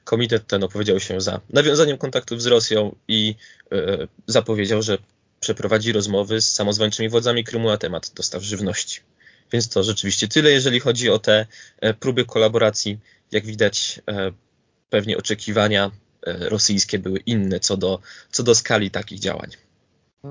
[0.05, 3.35] Komitet ten opowiedział się za nawiązaniem kontaktów z Rosją i
[3.73, 4.99] e, zapowiedział, że
[5.41, 9.01] przeprowadzi rozmowy z samozwańczymi władzami Krymu na temat dostaw żywności.
[9.55, 11.47] Więc to rzeczywiście tyle, jeżeli chodzi o te
[11.81, 12.99] e, próby kolaboracji.
[13.33, 14.31] Jak widać, e,
[14.91, 15.91] pewnie oczekiwania
[16.27, 17.99] e, rosyjskie były inne co do,
[18.31, 19.51] co do skali takich działań.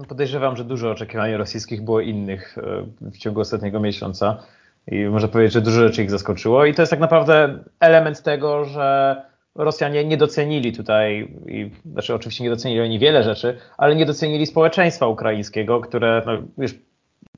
[0.07, 2.55] Podejrzewam, że dużo oczekiwań rosyjskich było innych
[3.01, 4.43] w ciągu ostatniego miesiąca
[4.87, 8.65] i można powiedzieć, że dużo rzeczy ich zaskoczyło i to jest tak naprawdę element tego,
[8.65, 9.15] że
[9.55, 14.45] Rosjanie nie docenili tutaj, i, znaczy oczywiście nie docenili oni wiele rzeczy, ale nie docenili
[14.45, 16.75] społeczeństwa ukraińskiego, które no, już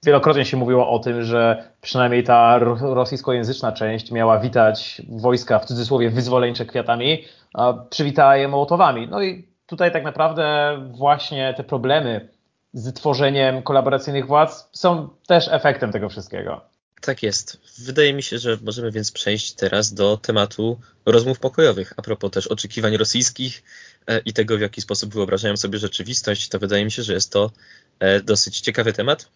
[0.04, 6.10] wielokrotnie się mówiło o tym, że przynajmniej ta rosyjskojęzyczna część miała witać wojska w cudzysłowie
[6.10, 9.08] wyzwoleńcze kwiatami, a przywitała je mołotowami.
[9.08, 12.30] No i tutaj tak naprawdę właśnie te problemy
[12.74, 16.62] z tworzeniem kolaboracyjnych władz są też efektem tego wszystkiego.
[17.02, 17.62] Tak jest.
[17.80, 21.94] Wydaje mi się, że możemy więc przejść teraz do tematu rozmów pokojowych.
[21.98, 23.64] A propos też oczekiwań rosyjskich
[24.08, 27.32] e, i tego, w jaki sposób wyobrażają sobie rzeczywistość, to wydaje mi się, że jest
[27.32, 27.52] to
[28.00, 29.30] e, dosyć ciekawy temat.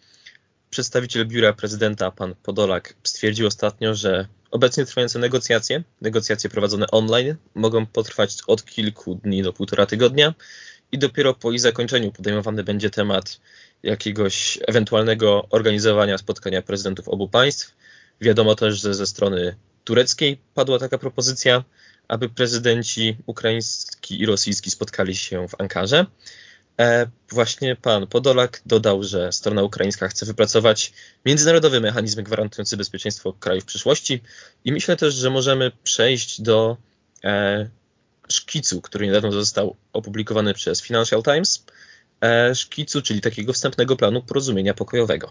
[0.70, 7.86] Przedstawiciel biura prezydenta, pan Podolak, stwierdził ostatnio, że obecnie trwające negocjacje, negocjacje prowadzone online, mogą
[7.86, 10.34] potrwać od kilku dni do półtora tygodnia
[10.92, 13.40] i dopiero po ich zakończeniu podejmowany będzie temat
[13.82, 17.76] jakiegoś ewentualnego organizowania spotkania prezydentów obu państw.
[18.20, 21.64] Wiadomo też, że ze strony tureckiej padła taka propozycja,
[22.08, 26.06] aby prezydenci ukraiński i rosyjski spotkali się w Ankarze.
[26.80, 30.92] E, właśnie pan Podolak dodał, że strona ukraińska chce wypracować
[31.26, 34.20] międzynarodowy mechanizm gwarantujący bezpieczeństwo kraju w przyszłości
[34.64, 36.76] i myślę też, że możemy przejść do
[37.24, 37.68] e,
[38.28, 41.64] szkicu, który niedawno został opublikowany przez Financial Times,
[42.20, 45.30] e, szkicu, czyli takiego wstępnego planu porozumienia pokojowego.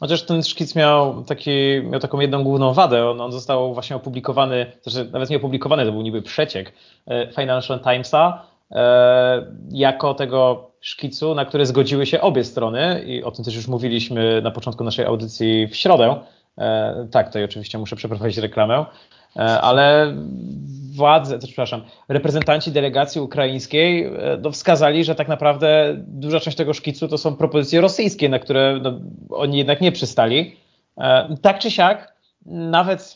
[0.00, 3.10] Chociaż ten szkic miał, taki, miał taką jedną główną wadę.
[3.10, 6.72] On, on został właśnie opublikowany, znaczy nawet nie opublikowany, to był niby przeciek
[7.36, 8.46] Financial Timesa,
[9.70, 14.42] jako tego szkicu, na który zgodziły się obie strony i o tym też już mówiliśmy
[14.42, 16.16] na początku naszej audycji w środę.
[17.10, 18.84] Tak, tutaj oczywiście muszę przeprowadzić reklamę,
[19.60, 20.14] ale
[20.96, 27.08] władze, przepraszam, reprezentanci delegacji ukraińskiej e, no, wskazali, że tak naprawdę duża część tego szkicu
[27.08, 29.00] to są propozycje rosyjskie, na które no,
[29.30, 30.56] oni jednak nie przystali.
[30.98, 33.14] E, tak czy siak, nawet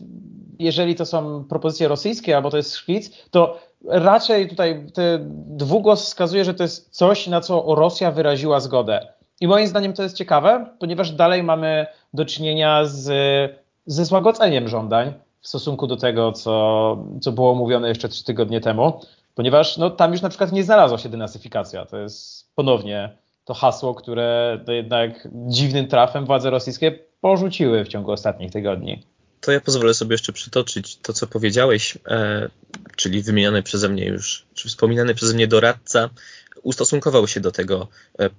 [0.58, 4.86] jeżeli to są propozycje rosyjskie albo to jest szkic, to raczej tutaj
[5.46, 9.06] dwugłos wskazuje, że to jest coś, na co Rosja wyraziła zgodę.
[9.40, 13.12] I moim zdaniem to jest ciekawe, ponieważ dalej mamy do czynienia z,
[13.86, 19.00] ze złagodzeniem żądań w stosunku do tego, co, co było mówione jeszcze trzy tygodnie temu,
[19.34, 21.86] ponieważ no, tam już na przykład nie znalazła się denasyfikacja.
[21.86, 28.12] To jest ponownie to hasło, które to jednak dziwnym trafem władze rosyjskie porzuciły w ciągu
[28.12, 29.02] ostatnich tygodni.
[29.40, 32.48] To ja pozwolę sobie jeszcze przytoczyć to, co powiedziałeś, e,
[32.96, 36.10] czyli wymieniany przeze mnie już, czy wspominany przeze mnie doradca,
[36.62, 38.30] ustosunkował się do tego e,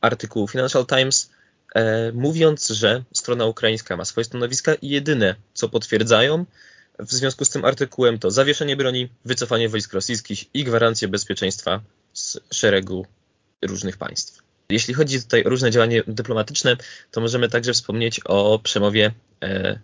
[0.00, 1.30] artykułu Financial Times
[1.74, 6.44] E, mówiąc, że strona ukraińska ma swoje stanowiska i jedyne, co potwierdzają
[6.98, 11.80] w związku z tym artykułem, to zawieszenie broni, wycofanie wojsk rosyjskich i gwarancje bezpieczeństwa
[12.12, 13.06] z szeregu
[13.62, 14.42] różnych państw.
[14.68, 16.76] Jeśli chodzi tutaj o różne działania dyplomatyczne,
[17.10, 19.78] to możemy także wspomnieć o przemowie e,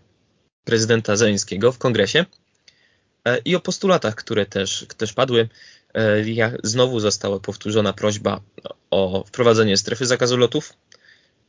[0.65, 2.25] prezydenta Zeleńskiego w kongresie
[3.25, 5.49] e, i o postulatach, które też, też padły.
[6.63, 8.41] Znowu została powtórzona prośba
[8.91, 10.73] o wprowadzenie strefy zakazu lotów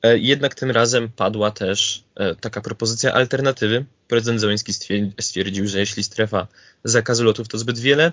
[0.03, 3.85] E, jednak tym razem padła też e, taka propozycja alternatywy.
[4.07, 4.73] Prezydent Zełenski
[5.19, 6.47] stwierdził, że jeśli strefa
[6.83, 8.11] zakazu lotów to zbyt wiele,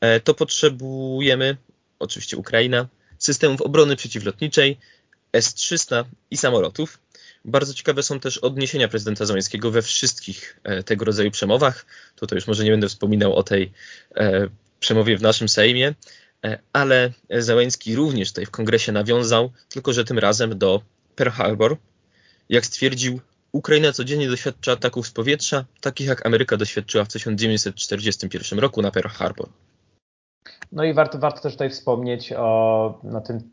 [0.00, 1.56] e, to potrzebujemy,
[1.98, 4.78] oczywiście Ukraina, systemów obrony przeciwlotniczej,
[5.32, 6.98] S-300 i samolotów.
[7.44, 11.86] Bardzo ciekawe są też odniesienia prezydenta Zełenskiego we wszystkich tego rodzaju przemowach.
[12.16, 13.72] Tutaj już może nie będę wspominał o tej
[14.80, 15.94] przemowie w naszym Sejmie,
[16.72, 20.82] ale Zełenski również tutaj w kongresie nawiązał, tylko że tym razem do
[21.16, 21.76] Pearl Harbor.
[22.48, 23.20] Jak stwierdził,
[23.52, 29.08] Ukraina codziennie doświadcza ataków z powietrza, takich jak Ameryka doświadczyła w 1941 roku na Pearl
[29.08, 29.48] Harbor.
[30.72, 33.50] No i warto, warto też tutaj wspomnieć o no, tym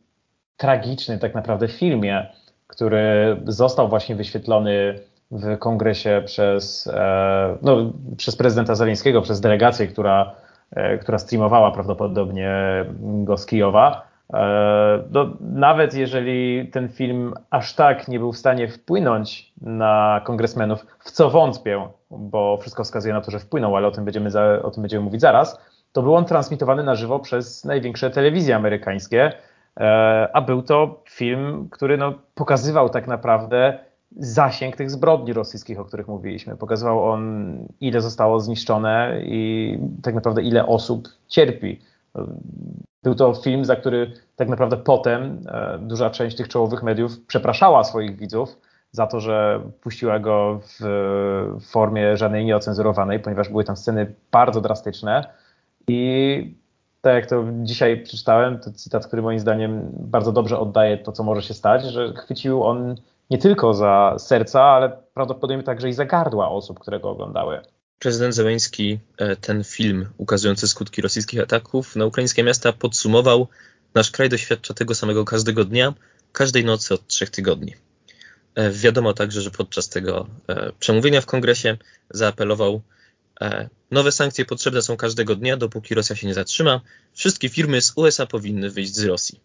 [0.60, 2.28] tragicznym tak naprawdę filmie,
[2.68, 5.00] który został właśnie wyświetlony
[5.32, 10.32] w kongresie przez, e, no, przez prezydenta Zeleńskiego, przez delegację, która,
[10.72, 12.52] e, która streamowała prawdopodobnie
[13.00, 14.08] go z Kijowa.
[14.34, 20.86] E, no, nawet jeżeli ten film aż tak nie był w stanie wpłynąć na kongresmenów,
[21.00, 24.62] w co wątpię, bo wszystko wskazuje na to, że wpłynął, ale o tym będziemy, za,
[24.64, 25.60] o tym będziemy mówić zaraz,
[25.92, 29.32] to był on transmitowany na żywo przez największe telewizje amerykańskie,
[30.34, 33.80] a był to film, który no, pokazywał tak naprawdę
[34.18, 36.58] zasięg tych zbrodni rosyjskich, o których mówiliśmy.
[36.58, 41.80] Pokazywał on, ile zostało zniszczone i tak naprawdę ile osób cierpi
[43.04, 47.84] był to film, za który tak naprawdę potem e, duża część tych czołowych mediów przepraszała
[47.84, 48.58] swoich widzów
[48.92, 55.34] za to, że puściła go w formie żadnej nieocenzurowanej, ponieważ były tam sceny bardzo drastyczne
[55.88, 56.59] I
[57.02, 61.24] tak jak to dzisiaj przeczytałem, to cytat, który moim zdaniem bardzo dobrze oddaje to, co
[61.24, 62.96] może się stać, że chwycił on
[63.30, 67.62] nie tylko za serca, ale prawdopodobnie także i za gardła osób, które go oglądały.
[68.00, 73.48] Prezydent Zełenski e, ten film ukazujący skutki rosyjskich ataków na ukraińskie miasta podsumował:
[73.96, 75.94] Nasz kraj doświadcza tego samego każdego dnia,
[76.32, 77.76] każdej nocy od trzech tygodni.
[78.56, 81.78] E, wiadomo także, że podczas tego e, przemówienia w kongresie
[82.10, 82.82] zaapelował
[83.92, 86.82] nowe sankcje potrzebne są każdego dnia, dopóki Rosja się nie zatrzyma.
[87.14, 89.40] Wszystkie firmy z USA powinny wyjść z Rosji.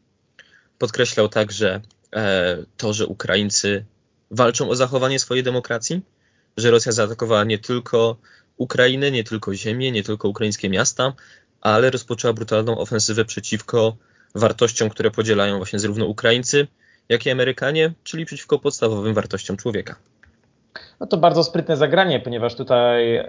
[0.79, 1.81] Podkreślał także
[2.13, 3.85] e, to, że Ukraińcy
[4.31, 6.01] walczą o zachowanie swojej demokracji,
[6.57, 8.17] że Rosja zaatakowała nie tylko
[8.57, 11.13] Ukrainę, nie tylko ziemię, nie tylko ukraińskie miasta,
[11.61, 13.97] ale rozpoczęła brutalną ofensywę przeciwko
[14.35, 16.67] wartościom, które podzielają właśnie zarówno Ukraińcy,
[17.09, 19.97] jak i Amerykanie, czyli przeciwko podstawowym wartościom człowieka.
[21.01, 23.25] No to bardzo sprytne zagranie, ponieważ tutaj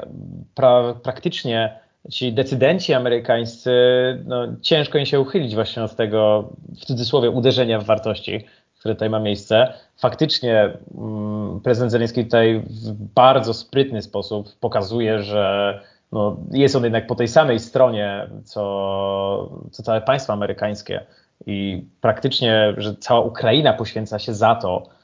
[0.56, 1.80] pra, praktycznie
[2.12, 3.72] ci decydenci amerykańscy,
[4.26, 6.50] no, ciężko im się uchylić właśnie od tego,
[6.82, 8.46] w cudzysłowie, uderzenia w wartości,
[8.80, 9.74] które tutaj ma miejsce.
[9.98, 15.80] Faktycznie mm, prezydent Zelenski tutaj w bardzo sprytny sposób pokazuje, że
[16.12, 18.62] no, jest on jednak po tej samej stronie, co,
[19.72, 21.06] co całe państwo amerykańskie
[21.46, 24.95] i praktycznie, że cała Ukraina poświęca się za to, E,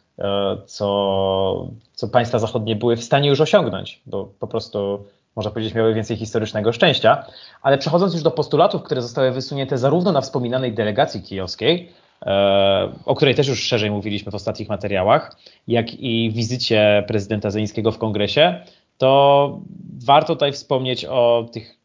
[0.65, 5.05] co, co państwa zachodnie były w stanie już osiągnąć, bo po prostu
[5.35, 7.25] można powiedzieć, miały więcej historycznego szczęścia.
[7.61, 11.89] Ale przechodząc już do postulatów, które zostały wysunięte zarówno na wspominanej delegacji kijowskiej,
[12.25, 17.91] e, o której też już szerzej mówiliśmy w ostatnich materiałach, jak i wizycie prezydenta Zelińskiego
[17.91, 18.61] w kongresie,
[18.97, 19.59] to
[20.05, 21.77] warto tutaj wspomnieć o tych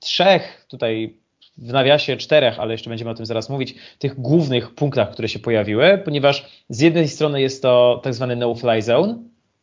[0.00, 1.19] trzech tutaj
[1.60, 5.38] w nawiasie czterech, ale jeszcze będziemy o tym zaraz mówić, tych głównych punktach, które się
[5.38, 9.18] pojawiły, ponieważ z jednej strony jest to tak zwany no-fly zone,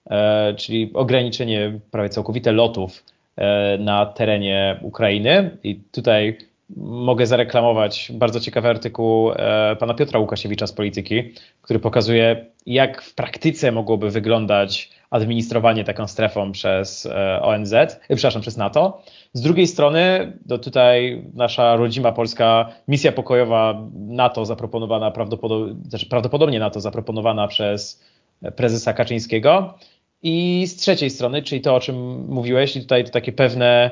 [0.10, 3.04] e, czyli ograniczenie prawie całkowite lotów
[3.36, 5.58] e, na terenie Ukrainy.
[5.64, 6.38] I tutaj
[6.78, 13.16] mogę zareklamować bardzo ciekawy artykuł e, pana Piotra Łukasiewicza z Polityki, który pokazuje, jak w
[13.16, 17.08] praktyce mogłoby wyglądać administrowanie taką strefą przez
[17.42, 17.74] ONZ,
[18.10, 19.02] przepraszam, przez NATO.
[19.34, 26.60] Z drugiej strony, to tutaj nasza rodzima polska misja pokojowa NATO zaproponowana, prawdopodobnie, znaczy prawdopodobnie
[26.60, 28.04] NATO zaproponowana przez
[28.56, 29.74] prezesa Kaczyńskiego.
[30.24, 33.92] I z trzeciej strony, czyli to, o czym mówiłeś, i tutaj to takie pewne,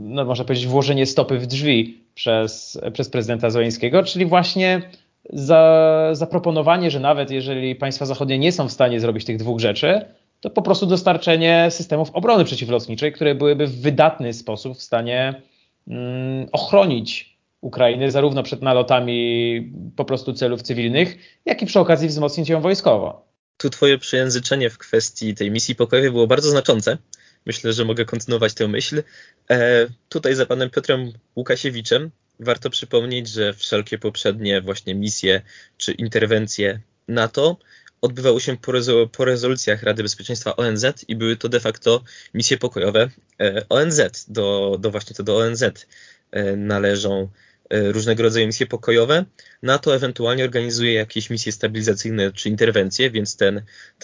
[0.00, 4.82] no można powiedzieć, włożenie stopy w drzwi przez, przez prezydenta Zeleńskiego, czyli właśnie
[5.30, 10.04] za, zaproponowanie, że nawet jeżeli państwa zachodnie nie są w stanie zrobić tych dwóch rzeczy,
[10.40, 15.42] to po prostu dostarczenie systemów obrony przeciwlotniczej, które byłyby w wydatny sposób w stanie
[15.88, 22.48] mm, ochronić Ukrainę zarówno przed nalotami po prostu celów cywilnych, jak i przy okazji wzmocnić
[22.48, 23.28] ją wojskowo.
[23.56, 26.98] Tu twoje przejęzyczenie w kwestii tej misji pokojowej było bardzo znaczące.
[27.46, 29.02] Myślę, że mogę kontynuować tę myśl.
[29.50, 35.42] E, tutaj za panem Piotrem Łukasiewiczem warto przypomnieć, że wszelkie poprzednie właśnie misje
[35.76, 37.56] czy interwencje NATO
[38.00, 38.72] odbywały się po,
[39.12, 42.02] po, rezolucjach Rady Bezpieczeństwa ONZ i były to de facto
[42.34, 44.00] misje pokojowe e, ONZ.
[44.28, 47.28] Do, do właśnie to do ONZ e, należą
[47.70, 49.24] różnego rodzaju misje pokojowe.
[49.62, 53.62] NATO ewentualnie organizuje jakieś misje stabilizacyjne czy interwencje, więc ten,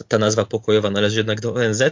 [0.08, 1.82] ta nazwa pokojowa należy jednak do ONZ.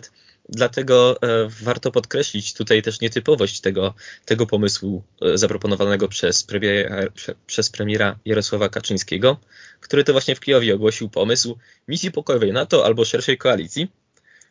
[0.49, 7.03] Dlatego e, warto podkreślić tutaj też nietypowość tego, tego pomysłu e, zaproponowanego przez premiera,
[7.47, 9.41] przez premiera Jarosława Kaczyńskiego,
[9.81, 11.59] który to właśnie w Kijowie ogłosił pomysł
[11.89, 13.89] misji pokojowej NATO albo szerszej koalicji,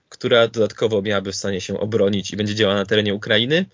[0.09, 3.65] która dodatkowo miałaby w stanie się obronić i będzie działała na terenie Ukrainy.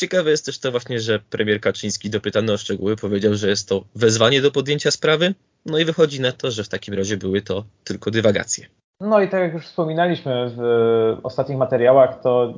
[0.00, 3.84] Ciekawe jest też to właśnie, że premier Kaczyński dopytany o szczegóły powiedział, że jest to
[3.94, 5.34] wezwanie do podjęcia sprawy,
[5.66, 8.66] no i wychodzi na to, że w takim razie były to tylko dywagacje.
[9.00, 10.60] No i tak jak już wspominaliśmy w
[11.22, 12.54] ostatnich materiałach, to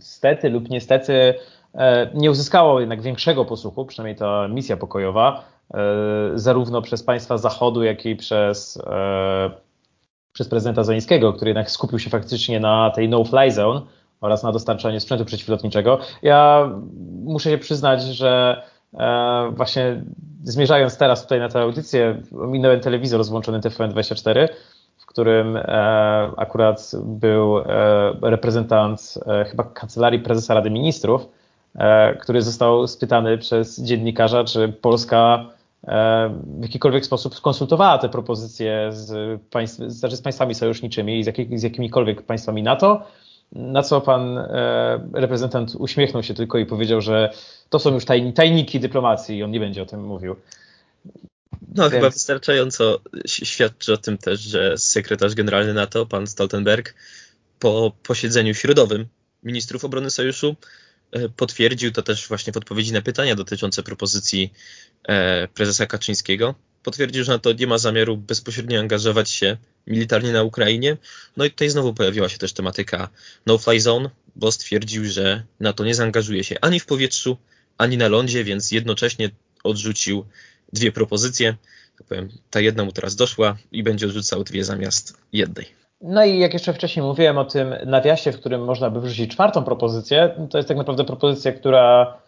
[0.00, 1.34] stety lub niestety
[1.74, 5.78] e, nie uzyskało jednak większego posłuchu, przynajmniej ta misja pokojowa, e,
[6.34, 9.50] zarówno przez państwa Zachodu, jak i przez, e,
[10.32, 13.80] przez prezydenta Zeleńskiego, który jednak skupił się faktycznie na tej no-fly zone
[14.20, 15.98] oraz na dostarczaniu sprzętu przeciwlotniczego.
[16.22, 16.70] Ja
[17.24, 18.62] muszę się przyznać, że
[19.50, 20.02] właśnie
[20.42, 24.48] zmierzając teraz tutaj na tę audycję, minąłem telewizor rozłączony TVN24
[25.08, 25.62] którym e,
[26.36, 27.64] akurat był e,
[28.22, 31.28] reprezentant e, chyba kancelarii prezesa Rady Ministrów,
[32.20, 35.44] który został spytany przez dziennikarza, czy Polska
[36.44, 41.60] w jakikolwiek sposób skonsultowała te propozycje z, państw, znaczy z państwami sojuszniczymi i z, jakich,
[41.60, 43.02] z jakimikolwiek państwami NATO.
[43.52, 44.38] Na co pan
[45.12, 47.32] reprezentant uśmiechnął się tylko i powiedział, że
[47.68, 50.36] to są już tajniki dyplomacji i on nie będzie o tym mówił.
[51.74, 51.92] No, Więc...
[51.92, 56.94] chyba wystarczająco świadczy o tym też, że sekretarz generalny NATO, pan Stoltenberg,
[57.58, 59.06] po posiedzeniu środowym
[59.42, 60.56] ministrów obrony sojuszu
[61.36, 64.52] potwierdził to też właśnie w odpowiedzi na pytania dotyczące propozycji
[65.54, 66.54] prezesa Kaczyńskiego.
[66.82, 69.56] Potwierdził, że NATO nie ma zamiaru bezpośrednio angażować się
[69.88, 70.96] militarnie na Ukrainie.
[71.36, 73.08] No i tutaj znowu pojawiła się też tematyka
[73.46, 77.36] no-fly zone, bo stwierdził, że NATO nie zaangażuje się ani w powietrzu,
[77.78, 79.30] ani na lądzie, więc jednocześnie
[79.64, 80.24] odrzucił
[80.72, 81.56] dwie propozycje.
[81.98, 85.66] Tak powiem, ta jedna mu teraz doszła i będzie odrzucał dwie zamiast jednej.
[86.00, 89.64] No i jak jeszcze wcześniej mówiłem o tym nawiasie, w którym można by wrzucić czwartą
[89.64, 92.18] propozycję, to jest tak naprawdę propozycja, która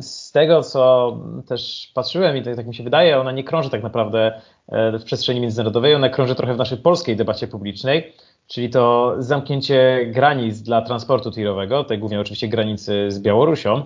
[0.00, 1.16] z tego, co
[1.48, 5.04] też patrzyłem i tak, tak mi się wydaje, ona nie krąży tak naprawdę e, w
[5.04, 8.12] przestrzeni międzynarodowej, ona krąży trochę w naszej polskiej debacie publicznej,
[8.46, 13.82] czyli to zamknięcie granic dla transportu tirowego, tutaj głównie oczywiście granicy z Białorusią,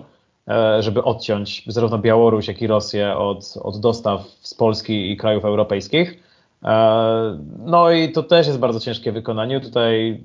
[0.49, 5.45] E, żeby odciąć zarówno Białoruś, jak i Rosję od, od dostaw z Polski i krajów
[5.45, 6.23] europejskich.
[6.63, 9.59] E, no i to też jest bardzo ciężkie wykonanie.
[9.59, 10.23] Tutaj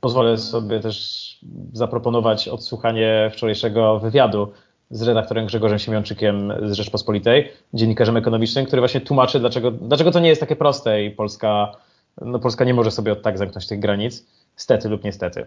[0.00, 1.38] pozwolę sobie też
[1.72, 4.52] zaproponować odsłuchanie wczorajszego wywiadu
[4.90, 10.28] z redaktorem Grzegorzem Siemiączykiem z Rzeczpospolitej, dziennikarzem ekonomicznym, który właśnie tłumaczy, dlaczego, dlaczego to nie
[10.28, 11.72] jest takie proste i Polska,
[12.20, 14.26] no Polska nie może sobie od tak zamknąć tych granic,
[14.56, 15.46] stety lub niestety.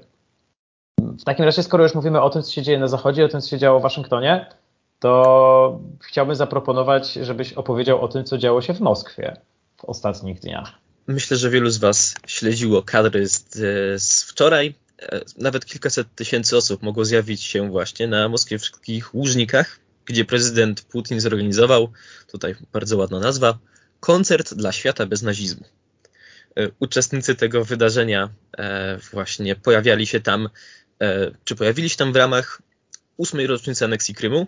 [1.02, 3.42] W takim razie, skoro już mówimy o tym, co się dzieje na Zachodzie, o tym,
[3.42, 4.46] co się działo w Waszyngtonie,
[5.00, 9.38] to chciałbym zaproponować, żebyś opowiedział o tym, co działo się w Moskwie
[9.78, 10.72] w ostatnich dniach.
[11.08, 13.50] Myślę, że wielu z Was śledziło kadry z,
[14.04, 14.76] z wczoraj.
[15.02, 21.20] E, nawet kilkaset tysięcy osób mogło zjawić się właśnie na moskiewskich Łużnikach, gdzie prezydent Putin
[21.20, 21.92] zorganizował,
[22.32, 23.58] tutaj bardzo ładna nazwa,
[24.00, 25.66] koncert dla świata bez nazizmu.
[26.58, 30.50] E, uczestnicy tego wydarzenia e, właśnie pojawiali się tam
[31.46, 32.62] czy pojawili się tam w ramach
[33.18, 34.48] ósmej rocznicy aneksji Krymu.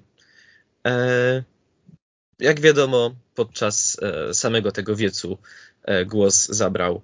[2.39, 3.97] Jak wiadomo, podczas
[4.33, 5.37] samego tego wiecu
[6.05, 7.01] głos zabrał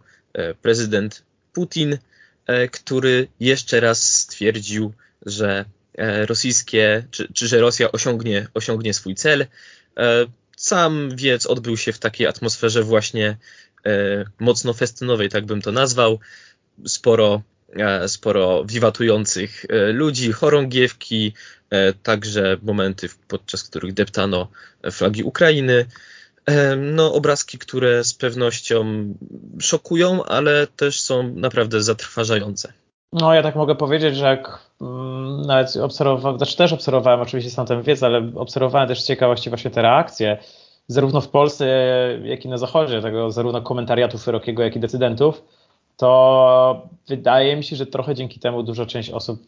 [0.61, 1.23] prezydent
[1.53, 1.97] Putin,
[2.71, 4.93] który jeszcze raz stwierdził,
[5.25, 5.65] że
[6.25, 9.47] rosyjskie, czy, czy że Rosja osiągnie, osiągnie swój cel.
[10.57, 13.37] Sam wiec odbył się w takiej atmosferze właśnie
[14.39, 16.19] mocno festynowej, tak bym to nazwał.
[16.85, 17.41] Sporo
[17.75, 21.33] E, sporo wiwatujących e, ludzi, chorągiewki,
[21.69, 24.47] e, także momenty, podczas których deptano
[24.91, 25.85] flagi Ukrainy.
[26.77, 28.85] No, obrazki, które z pewnością
[29.59, 32.73] szokują, ale też są naprawdę zatrważające.
[33.13, 37.65] No, ja tak mogę powiedzieć, że jak mm, nawet obserwowałem, znaczy też obserwowałem oczywiście sam
[37.65, 40.37] ten wiec, ale obserwowałem też z ciekawości właśnie te reakcje,
[40.87, 41.67] zarówno w Polsce,
[42.23, 45.41] jak i na Zachodzie, tego zarówno komentariatu szerokiego, jak i decydentów
[46.01, 49.41] to wydaje mi się, że trochę dzięki temu duża część osób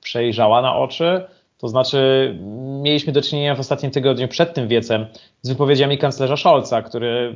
[0.00, 1.24] przejrzała na oczy.
[1.60, 2.34] To znaczy,
[2.82, 5.06] mieliśmy do czynienia w ostatnim tygodniu przed tym wiecem
[5.42, 7.34] z wypowiedziami kanclerza Scholza, który,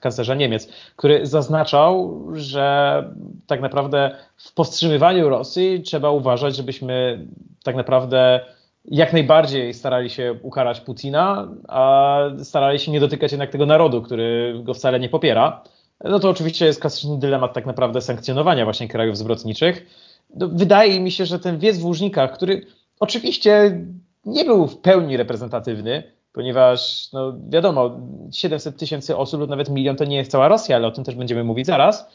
[0.00, 3.04] kanclerza Niemiec, który zaznaczał, że
[3.46, 7.26] tak naprawdę w powstrzymywaniu Rosji trzeba uważać, żebyśmy
[7.64, 8.40] tak naprawdę
[8.84, 14.60] jak najbardziej starali się ukarać Putina, a starali się nie dotykać jednak tego narodu, który
[14.62, 15.62] go wcale nie popiera
[16.04, 19.86] no to oczywiście jest klasyczny dylemat tak naprawdę sankcjonowania właśnie krajów zwrotniczych.
[20.34, 22.66] No, wydaje mi się, że ten wiec w Łużnikach, który
[23.00, 23.80] oczywiście
[24.24, 26.02] nie był w pełni reprezentatywny,
[26.32, 27.90] ponieważ no wiadomo,
[28.32, 31.14] 700 tysięcy osób lub nawet milion to nie jest cała Rosja, ale o tym też
[31.14, 32.10] będziemy mówić zaraz,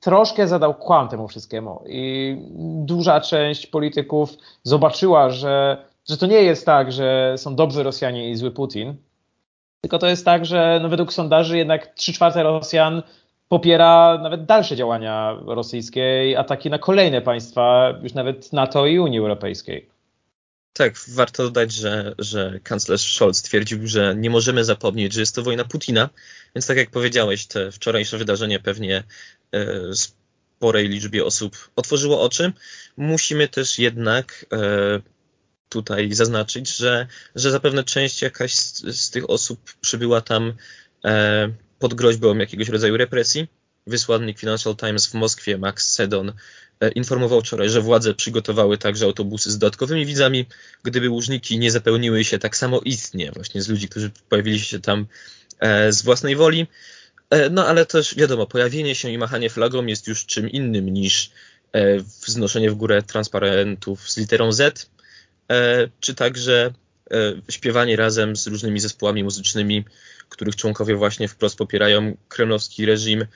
[0.00, 2.36] troszkę zadał kłam temu wszystkiemu i
[2.84, 8.36] duża część polityków zobaczyła, że, że to nie jest tak, że są dobrzy Rosjanie i
[8.36, 8.94] zły Putin,
[9.80, 13.02] tylko to jest tak, że no według sondaży jednak 3 czwarte Rosjan
[13.48, 19.18] popiera nawet dalsze działania rosyjskie i ataki na kolejne państwa, już nawet NATO i Unii
[19.18, 19.95] Europejskiej.
[20.76, 25.42] Tak, warto dodać, że, że kanclerz Scholz stwierdził, że nie możemy zapomnieć, że jest to
[25.42, 26.10] wojna Putina,
[26.54, 29.04] więc tak jak powiedziałeś, te wczorajsze wydarzenie pewnie
[29.52, 32.52] e, sporej liczbie osób otworzyło oczy.
[32.96, 34.58] Musimy też jednak e,
[35.68, 40.52] tutaj zaznaczyć, że, że zapewne część jakaś z, z tych osób przybyła tam
[41.04, 43.48] e, pod groźbą jakiegoś rodzaju represji.
[43.86, 46.32] Wysłannik Financial Times w Moskwie, Max Sedon,
[46.80, 50.46] e, informował wczoraj, że władze przygotowały także autobusy z dodatkowymi widzami,
[50.82, 55.06] gdyby łużniki nie zapełniły się tak samo istnie właśnie z ludzi, którzy pojawili się tam
[55.58, 56.66] e, z własnej woli.
[57.30, 61.30] E, no ale też wiadomo, pojawienie się i machanie flagą jest już czym innym niż
[62.26, 64.90] wznoszenie w górę transparentów z literą Z,
[66.00, 66.72] czy także
[67.50, 69.84] śpiewanie razem z różnymi zespołami muzycznymi
[70.28, 73.26] których członkowie właśnie wprost popierają kremlowski reżim,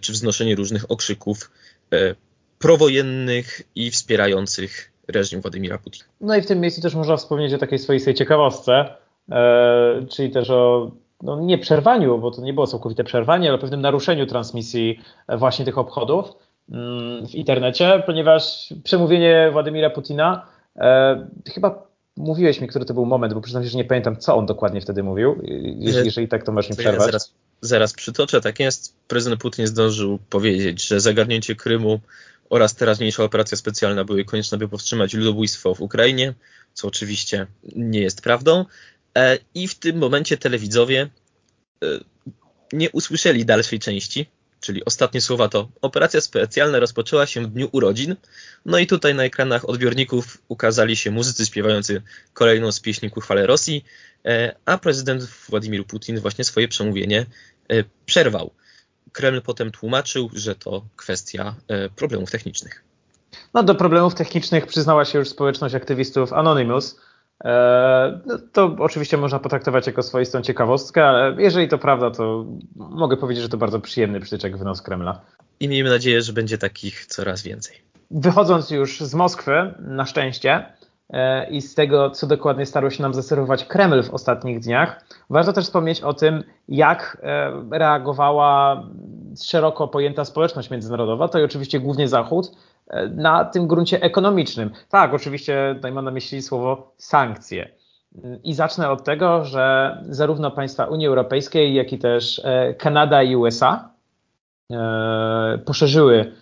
[0.00, 1.50] czy wznoszenie różnych okrzyków
[1.92, 2.14] e,
[2.58, 6.04] prowojennych i wspierających reżim Władimira Putina.
[6.20, 8.84] No i w tym miejscu też można wspomnieć o takiej swoistej ciekawostce,
[9.30, 10.90] e, czyli też o
[11.22, 15.00] no nie przerwaniu, bo to nie było całkowite przerwanie, ale pewnym naruszeniu transmisji
[15.38, 16.32] właśnie tych obchodów
[16.70, 20.46] mm, w internecie, ponieważ przemówienie Władimira Putina
[20.78, 24.36] E, chyba mówiłeś mi, który to był moment, bo przyznam się, że nie pamiętam, co
[24.36, 25.36] on dokładnie wtedy mówił.
[25.78, 27.00] Jeżeli, jeżeli tak, to masz mi przerwać.
[27.00, 28.40] Ja zaraz, zaraz przytoczę.
[28.40, 28.94] Tak jest.
[29.08, 32.00] Prezydent Putin zdążył powiedzieć, że zagarnięcie Krymu
[32.50, 36.34] oraz teraźniejsza operacja specjalna były konieczne, by powstrzymać ludobójstwo w Ukrainie,
[36.74, 37.46] co oczywiście
[37.76, 38.64] nie jest prawdą.
[39.18, 41.10] E, I w tym momencie telewidzowie
[41.82, 41.86] e,
[42.72, 44.26] nie usłyszeli dalszej części,
[44.60, 48.16] czyli ostatnie słowa to operacja specjalna rozpoczęła się w dniu urodzin.
[48.64, 52.02] No i tutaj na ekranach odbiorników ukazali się muzycy śpiewający
[52.32, 53.84] kolejną z pieśni ku Rosji,
[54.64, 57.26] a prezydent Władimir Putin właśnie swoje przemówienie
[58.06, 58.50] przerwał.
[59.12, 61.54] Kreml potem tłumaczył, że to kwestia
[61.96, 62.84] problemów technicznych.
[63.54, 66.96] No do problemów technicznych przyznała się już społeczność aktywistów Anonymous,
[67.44, 72.46] E, no, to oczywiście można potraktować jako swoistą ciekawostkę, ale jeżeli to prawda, to
[72.76, 75.20] mogę powiedzieć, że to bardzo przyjemny przytyczek w nos Kremla.
[75.60, 77.76] I miejmy nadzieję, że będzie takich coraz więcej.
[78.10, 80.75] Wychodząc już z Moskwy, na szczęście, e,
[81.50, 85.64] i z tego, co dokładnie starał się nam zaserwować Kreml w ostatnich dniach, warto też
[85.64, 88.82] wspomnieć o tym, jak e, reagowała
[89.42, 92.52] szeroko pojęta społeczność międzynarodowa, to i oczywiście głównie Zachód,
[93.10, 94.70] na tym gruncie ekonomicznym.
[94.88, 97.68] Tak, oczywiście tutaj mam na myśli słowo sankcje.
[98.44, 103.36] I zacznę od tego, że zarówno państwa Unii Europejskiej, jak i też e, Kanada i
[103.36, 103.90] USA
[104.72, 106.32] e, poszerzyły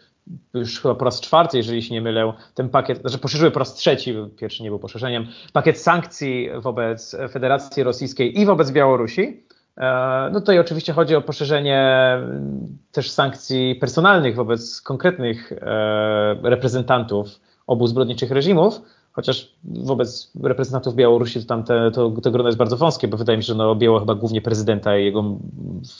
[0.55, 3.75] już chyba po raz czwarty, jeżeli się nie mylę, ten pakiet, znaczy poszerzyły po raz
[3.75, 9.45] trzeci, pierwszy nie był poszerzeniem, pakiet sankcji wobec Federacji Rosyjskiej i wobec Białorusi.
[9.77, 11.81] E, no tutaj oczywiście chodzi o poszerzenie
[12.17, 17.29] mm, też sankcji personalnych wobec konkretnych e, reprezentantów
[17.67, 18.81] obu zbrodniczych reżimów,
[19.13, 23.37] chociaż wobec reprezentantów Białorusi to tam te, to, to grono jest bardzo wąskie, bo wydaje
[23.37, 25.25] mi się, że ono objęło chyba głównie prezydenta i jego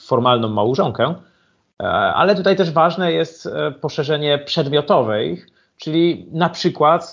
[0.07, 1.15] formalną małżonkę.
[1.83, 3.49] E, ale tutaj też ważne jest
[3.81, 5.45] poszerzenie przedmiotowej,
[5.77, 7.13] czyli na przykład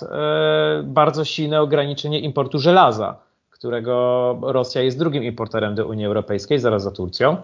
[0.84, 3.16] bardzo silne ograniczenie importu żelaza
[3.62, 7.36] którego Rosja jest drugim importerem do Unii Europejskiej, zaraz za Turcją,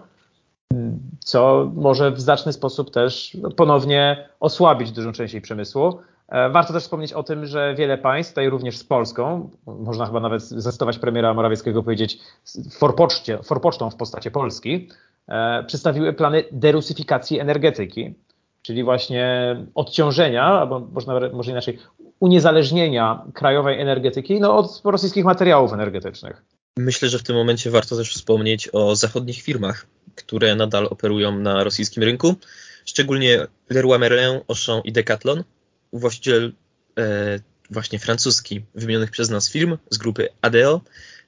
[1.19, 5.99] co może w znaczny sposób też ponownie osłabić dużą część jej przemysłu.
[6.29, 10.19] E, warto też wspomnieć o tym, że wiele państw, tutaj również z Polską, można chyba
[10.19, 12.19] nawet zacytować premiera Morawieckiego powiedzieć
[12.71, 15.08] forpoczcie, forpocztą w postaci Polski, e,
[15.67, 18.13] przedstawiły plany derusyfikacji energetyki,
[18.61, 21.79] czyli właśnie odciążenia, albo można może inaczej,
[22.19, 26.43] uniezależnienia krajowej energetyki no, od rosyjskich materiałów energetycznych.
[26.77, 31.63] Myślę, że w tym momencie warto też wspomnieć o zachodnich firmach, które nadal operują na
[31.63, 32.35] rosyjskim rynku,
[32.85, 35.43] szczególnie Leroy Merlin, Auchan i Decathlon.
[35.93, 36.53] Właściciel
[36.99, 40.81] e, właśnie francuski wymienionych przez nas firm z grupy ADO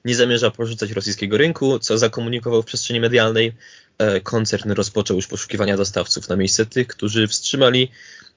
[0.04, 3.52] nie zamierza porzucać rosyjskiego rynku, co zakomunikował w przestrzeni medialnej.
[3.98, 7.90] E, koncern rozpoczął już poszukiwania dostawców na miejsce tych, którzy wstrzymali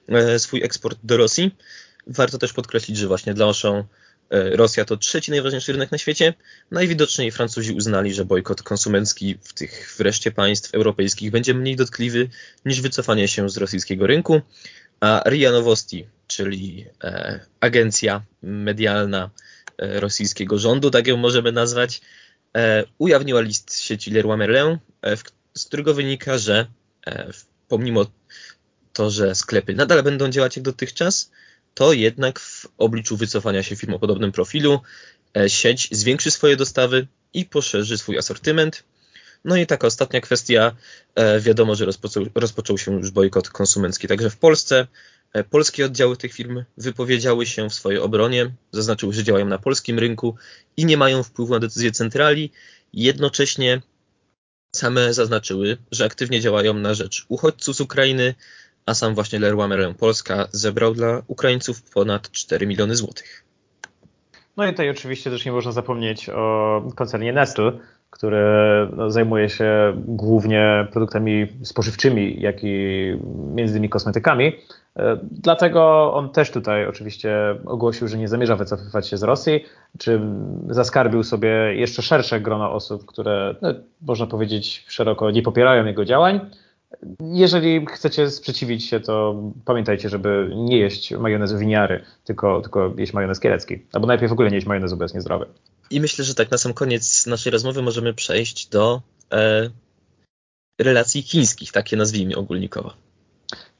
[0.08, 1.54] e, swój eksport do Rosji.
[2.06, 3.84] Warto też podkreślić, że właśnie dla Auchan
[4.30, 6.34] e, Rosja to trzeci najważniejszy rynek na świecie.
[6.70, 12.28] Najwidoczniej Francuzi uznali, że bojkot konsumencki w tych wreszcie państw europejskich będzie mniej dotkliwy
[12.64, 14.40] niż wycofanie się z rosyjskiego rynku.
[15.00, 19.30] A RIA Nowosti, czyli e, agencja medialna
[19.78, 22.00] e, rosyjskiego rządu, tak ją możemy nazwać,
[22.56, 26.66] e, ujawniła list sieci Leroy Merlin, w, z którego wynika, że
[27.06, 27.32] e,
[27.68, 28.06] pomimo
[28.92, 31.30] to, że sklepy nadal będą działać jak dotychczas,
[31.74, 34.80] to jednak w obliczu wycofania się firm o podobnym profilu
[35.36, 38.84] e, sieć zwiększy swoje dostawy i poszerzy swój asortyment.
[39.44, 40.76] No i taka ostatnia kwestia,
[41.14, 44.86] e, wiadomo, że rozpoczął, rozpoczął się już bojkot konsumencki także w Polsce.
[45.50, 50.36] Polskie oddziały tych firm wypowiedziały się w swojej obronie, zaznaczyły, że działają na polskim rynku
[50.76, 52.52] i nie mają wpływu na decyzje centrali.
[52.92, 53.82] Jednocześnie
[54.72, 58.34] same zaznaczyły, że aktywnie działają na rzecz uchodźców z Ukrainy,
[58.86, 63.44] a sam właśnie Leroy Merlin Polska zebrał dla Ukraińców ponad 4 miliony złotych.
[64.56, 67.72] No i tutaj oczywiście też nie można zapomnieć o koncernie Nestle,
[68.16, 68.38] który
[68.96, 73.12] no, zajmuje się głównie produktami spożywczymi, jak i
[73.54, 74.52] między innymi kosmetykami.
[74.96, 77.36] E, dlatego on też tutaj oczywiście
[77.66, 79.64] ogłosił, że nie zamierza wycofywać się z Rosji,
[79.98, 83.68] czym zaskarbił sobie jeszcze szersze grono osób, które no,
[84.02, 86.40] można powiedzieć szeroko nie popierają jego działań.
[87.20, 93.40] Jeżeli chcecie sprzeciwić się, to pamiętajcie, żeby nie jeść majonezu winiary, tylko, tylko jeść majonez
[93.40, 93.82] kielecki.
[93.92, 95.46] Albo najpierw w ogóle nie jeść majonezu, bo jest niezdrowy.
[95.90, 99.70] I myślę, że tak na sam koniec naszej rozmowy możemy przejść do e,
[100.80, 102.92] relacji chińskich, takie nazwijmy ogólnikowo.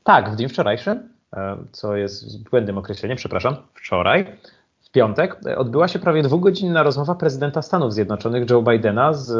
[0.04, 4.38] Tak, w dniu wczorajszym, e, co jest błędnym określeniem, przepraszam, wczoraj,
[4.80, 9.32] w piątek, odbyła się prawie dwugodzinna rozmowa prezydenta Stanów Zjednoczonych Joe Bidena z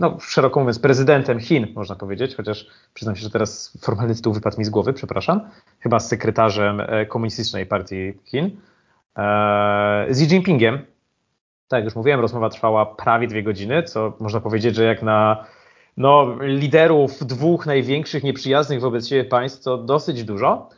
[0.00, 4.58] no, szeroko mówiąc, prezydentem Chin, można powiedzieć, chociaż przyznam się, że teraz formalny tytuł wypadł
[4.58, 5.40] mi z głowy, przepraszam,
[5.80, 8.50] chyba z sekretarzem e, Komunistycznej Partii Chin.
[10.10, 10.78] z Xi Jinpingiem.
[11.68, 15.44] Tak, już mówiłem, rozmowa trwała prawie dwie godziny, co można powiedzieć, że jak na
[15.96, 20.68] no, liderów dwóch największych nieprzyjaznych wobec siebie państw to dosyć dużo.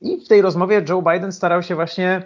[0.00, 2.22] I w tej rozmowie Joe Biden starał się właśnie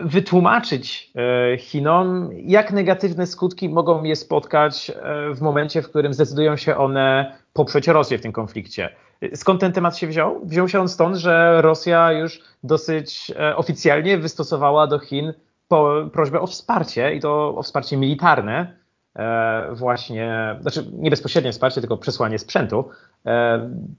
[0.00, 6.56] wytłumaczyć e, Chinom, jak negatywne skutki mogą je spotkać e, w momencie, w którym zdecydują
[6.56, 8.88] się one poprzeć Rosję w tym konflikcie.
[9.34, 10.40] Skąd ten temat się wziął?
[10.44, 15.32] Wziął się on stąd, że Rosja już dosyć e, oficjalnie wystosowała do Chin
[16.12, 18.78] prośbę o wsparcie i to o wsparcie militarne,
[19.72, 22.88] właśnie, znaczy nie bezpośrednie wsparcie, tylko przesłanie sprzętu,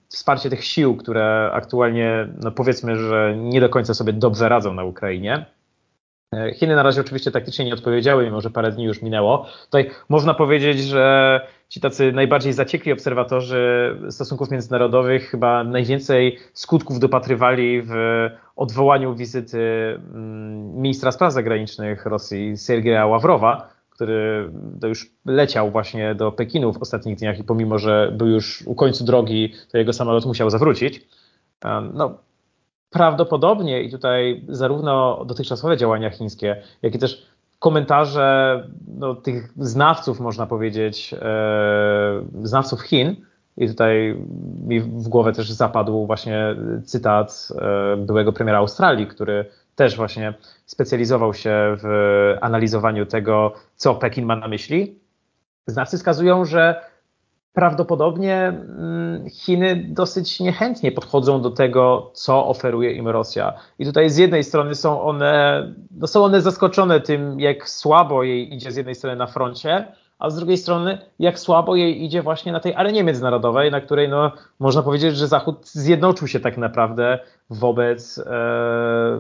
[0.08, 4.84] wsparcie tych sił, które aktualnie, no powiedzmy, że nie do końca sobie dobrze radzą na
[4.84, 5.46] Ukrainie.
[6.36, 9.46] E, Chiny na razie oczywiście taktycznie nie odpowiedziały, mimo że parę dni już minęło.
[9.66, 17.82] Tutaj można powiedzieć, że ci tacy najbardziej zaciekli obserwatorzy stosunków międzynarodowych chyba najwięcej skutków dopatrywali
[17.82, 17.94] w
[18.56, 19.60] odwołaniu wizyty
[19.96, 24.52] mm, ministra spraw zagranicznych Rosji Sergeja Ławrowa, który
[24.84, 29.04] już leciał właśnie do Pekinu w ostatnich dniach i pomimo, że był już u końcu
[29.04, 31.02] drogi, to jego samolot musiał zawrócić.
[31.94, 32.18] No,
[32.90, 37.26] prawdopodobnie i tutaj zarówno dotychczasowe działania chińskie, jak i też
[37.60, 38.64] komentarze
[38.98, 43.16] no, tych znawców, można powiedzieć, e, znawców Chin,
[43.60, 44.16] i tutaj
[44.68, 50.34] mi w głowę też zapadł właśnie cytat e, byłego premiera Australii, który też właśnie
[50.66, 51.88] specjalizował się w
[52.42, 55.00] analizowaniu tego, co Pekin ma na myśli.
[55.68, 56.82] Znawcy wskazują, że
[57.60, 63.53] prawdopodobnie mm, Chiny dosyć niechętnie podchodzą do tego, co oferuje im Rosja.
[63.80, 68.53] I tutaj z jednej strony są one, no są one zaskoczone tym, jak słabo jej
[68.55, 69.86] idzie z jednej strony na froncie,
[70.20, 74.10] a z drugiej strony, jak słabo jej idzie właśnie na tej arenie międzynarodowej, na której
[74.10, 78.24] no, można powiedzieć, że Zachód zjednoczył się tak naprawdę wobec, e,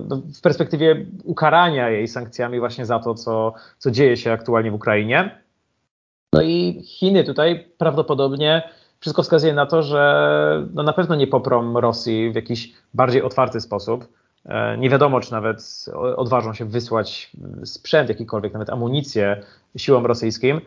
[0.07, 4.75] no, w perspektywie ukarania jej sankcjami właśnie za to, co, co dzieje się aktualnie w
[4.75, 5.48] Ukrainie.
[6.33, 8.69] No i Chiny tutaj prawdopodobnie
[8.99, 13.61] wszystko wskazuje na to, że no na pewno nie poprą Rosji w jakiś bardziej otwarty
[13.61, 14.07] sposób.
[14.45, 17.31] E, nie wiadomo, czy nawet odważą się wysłać
[17.63, 19.43] sprzęt, jakikolwiek, nawet amunicję
[19.77, 20.61] siłom rosyjskim.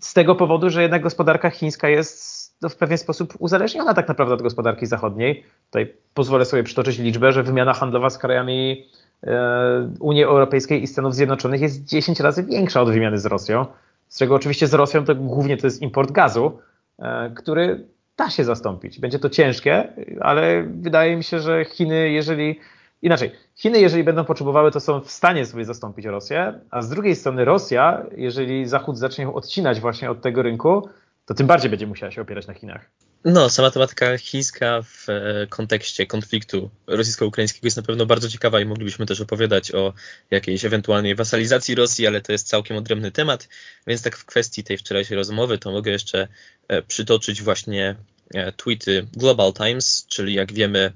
[0.00, 2.36] Z tego powodu, że jednak gospodarka chińska jest
[2.70, 5.44] w pewien sposób uzależniona tak naprawdę od gospodarki zachodniej.
[5.66, 8.86] Tutaj pozwolę sobie przytoczyć liczbę, że wymiana handlowa z krajami
[9.22, 13.66] e, Unii Europejskiej i Stanów Zjednoczonych jest 10 razy większa od wymiany z Rosją
[14.08, 16.58] z czego oczywiście z Rosją to głównie to jest import gazu,
[16.98, 17.86] e, który
[18.16, 19.00] da się zastąpić.
[19.00, 22.60] Będzie to ciężkie, ale wydaje mi się, że Chiny, jeżeli
[23.02, 27.16] inaczej, Chiny, jeżeli będą potrzebowały, to są w stanie sobie zastąpić Rosję, a z drugiej
[27.16, 30.88] strony Rosja, jeżeli Zachód zacznie odcinać właśnie od tego rynku,
[31.26, 32.90] to tym bardziej będzie musiała się opierać na Chinach.
[33.28, 38.64] No, sama tematyka chińska w e, kontekście konfliktu rosyjsko-ukraińskiego jest na pewno bardzo ciekawa i
[38.64, 39.92] moglibyśmy też opowiadać o
[40.30, 43.48] jakiejś ewentualnej wasalizacji Rosji, ale to jest całkiem odrębny temat,
[43.86, 46.28] więc tak w kwestii tej wczorajszej rozmowy to mogę jeszcze
[46.68, 47.96] e, przytoczyć właśnie
[48.34, 50.92] e, tweety Global Times, czyli jak wiemy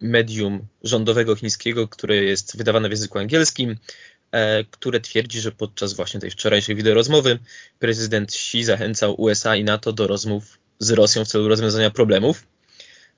[0.00, 3.76] medium rządowego chińskiego, które jest wydawane w języku angielskim,
[4.70, 7.38] które twierdzi, że podczas właśnie tej wczorajszej wideorozmowy
[7.78, 12.46] prezydent Xi zachęcał USA i NATO do rozmów z Rosją w celu rozwiązania problemów.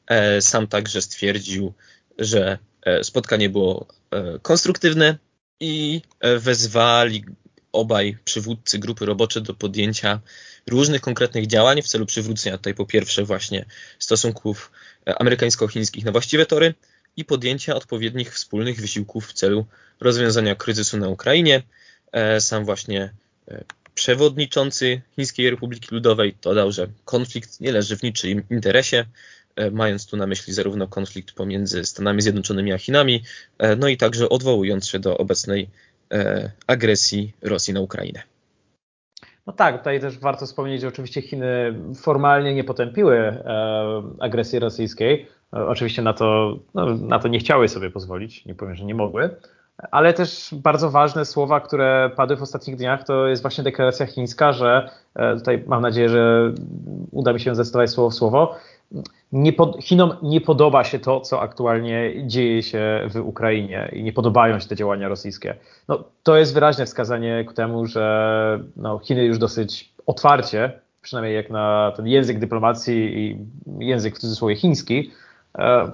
[0.06, 1.72] E, sam także stwierdził,
[2.18, 5.18] że e, spotkanie było e, konstruktywne
[5.60, 6.02] i
[6.38, 7.24] wezwali
[7.72, 10.20] obaj przywódcy grupy robocze do podjęcia
[10.66, 13.64] różnych konkretnych działań w celu przywrócenia tutaj po pierwsze właśnie
[13.98, 14.70] stosunków
[15.06, 16.74] amerykańsko-chińskich na właściwe tory
[17.16, 19.66] i podjęcia odpowiednich wspólnych wysiłków w celu
[20.00, 21.62] rozwiązania kryzysu na Ukrainie.
[22.38, 23.12] Sam właśnie
[23.98, 29.04] przewodniczący Chińskiej Republiki Ludowej dodał, że konflikt nie leży w niczyim interesie,
[29.56, 33.22] e, mając tu na myśli zarówno konflikt pomiędzy Stanami Zjednoczonymi a Chinami,
[33.58, 35.70] e, no i także odwołując się do obecnej
[36.12, 38.22] e, agresji Rosji na Ukrainę.
[39.46, 43.44] No tak, tutaj też warto wspomnieć, że oczywiście Chiny formalnie nie potępiły
[44.20, 45.26] agresji rosyjskiej.
[45.50, 49.30] Oczywiście na to, no, na to nie chciały sobie pozwolić, nie powiem, że nie mogły.
[49.90, 54.52] Ale też bardzo ważne słowa, które padły w ostatnich dniach, to jest właśnie deklaracja chińska,
[54.52, 56.52] że e, tutaj mam nadzieję, że
[57.10, 58.56] uda mi się zdecydować słowo w słowo.
[59.32, 64.12] Nie pod, Chinom nie podoba się to, co aktualnie dzieje się w Ukrainie i nie
[64.12, 65.54] podobają się te działania rosyjskie.
[65.88, 70.72] No, to jest wyraźne wskazanie ku temu, że no, Chiny już dosyć otwarcie,
[71.02, 73.38] przynajmniej jak na ten język dyplomacji i
[73.84, 75.10] język w cudzysłowie chiński,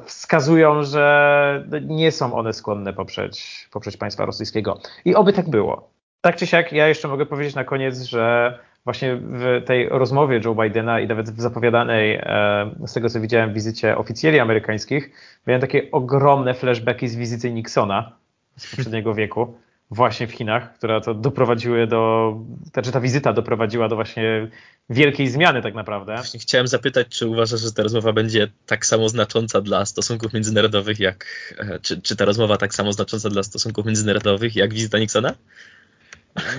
[0.04, 4.80] wskazują, że nie są one skłonne poprzeć, poprzeć państwa rosyjskiego.
[5.04, 5.90] I oby tak było.
[6.20, 10.54] Tak czy siak, ja jeszcze mogę powiedzieć na koniec, że właśnie w tej rozmowie Joe
[10.54, 15.10] Bidena i nawet w zapowiadanej, e, z tego co widziałem, wizycie oficjeli amerykańskich,
[15.46, 18.12] miałem takie ogromne flashbacki z wizyty Nixona,
[18.56, 19.54] z poprzedniego wieku
[19.94, 22.34] właśnie w Chinach, która to doprowadziły do,
[22.72, 24.48] znaczy ta wizyta doprowadziła do właśnie
[24.90, 26.16] wielkiej zmiany tak naprawdę.
[26.40, 31.26] Chciałem zapytać, czy uważasz, że ta rozmowa będzie tak samo znacząca dla stosunków międzynarodowych, jak,
[31.58, 35.34] e, czy, czy ta rozmowa tak samo znacząca dla stosunków międzynarodowych, jak wizyta Nixona?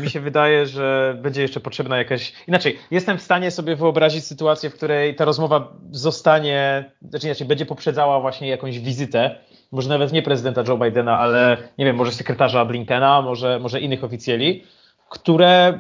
[0.01, 2.33] Mi się wydaje, że będzie jeszcze potrzebna jakaś.
[2.47, 7.65] Inaczej, jestem w stanie sobie wyobrazić sytuację, w której ta rozmowa zostanie, znaczy inaczej, będzie
[7.65, 9.39] poprzedzała właśnie jakąś wizytę,
[9.71, 14.03] może nawet nie prezydenta Joe Bidena, ale nie wiem, może sekretarza Blinkena, może, może innych
[14.03, 14.63] oficjeli,
[15.09, 15.79] które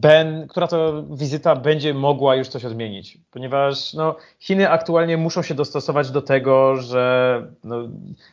[0.00, 5.54] ben, która to wizyta będzie mogła już coś odmienić, ponieważ no, Chiny aktualnie muszą się
[5.54, 7.76] dostosować do tego, że no,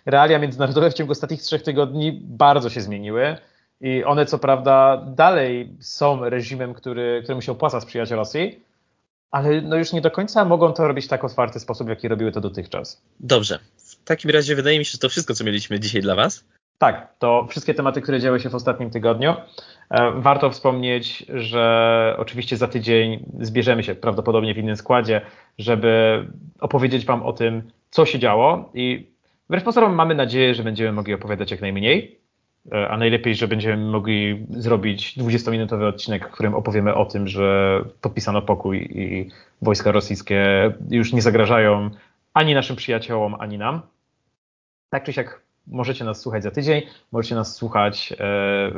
[0.06, 3.38] realia międzynarodowe w ciągu ostatnich trzech tygodni bardzo się zmieniły
[3.82, 8.62] i one co prawda dalej są reżimem, który, któremu się opłaca sprzyjać Rosji,
[9.32, 12.32] ale no już nie do końca mogą to robić w tak otwarty sposób, jaki robiły
[12.32, 13.02] to dotychczas.
[13.20, 13.60] Dobrze.
[14.08, 16.46] Takim razie wydaje mi się, że to wszystko, co mieliśmy dzisiaj dla Was.
[16.78, 19.34] Tak, to wszystkie tematy, które działy się w ostatnim tygodniu.
[19.90, 25.22] E, warto wspomnieć, że oczywiście za tydzień zbierzemy się prawdopodobnie w innym składzie,
[25.58, 26.26] żeby
[26.60, 29.08] opowiedzieć Wam o tym, co się działo i
[29.50, 32.20] wbrew pozorom mamy nadzieję, że będziemy mogli opowiadać jak najmniej,
[32.72, 37.80] e, a najlepiej, że będziemy mogli zrobić 20-minutowy odcinek, w którym opowiemy o tym, że
[38.02, 39.30] podpisano pokój i
[39.62, 40.46] wojska rosyjskie
[40.90, 41.90] już nie zagrażają
[42.34, 43.82] ani naszym przyjaciołom, ani nam.
[44.90, 46.82] Tak czy siak możecie nas słuchać za tydzień,
[47.12, 48.16] możecie nas słuchać e,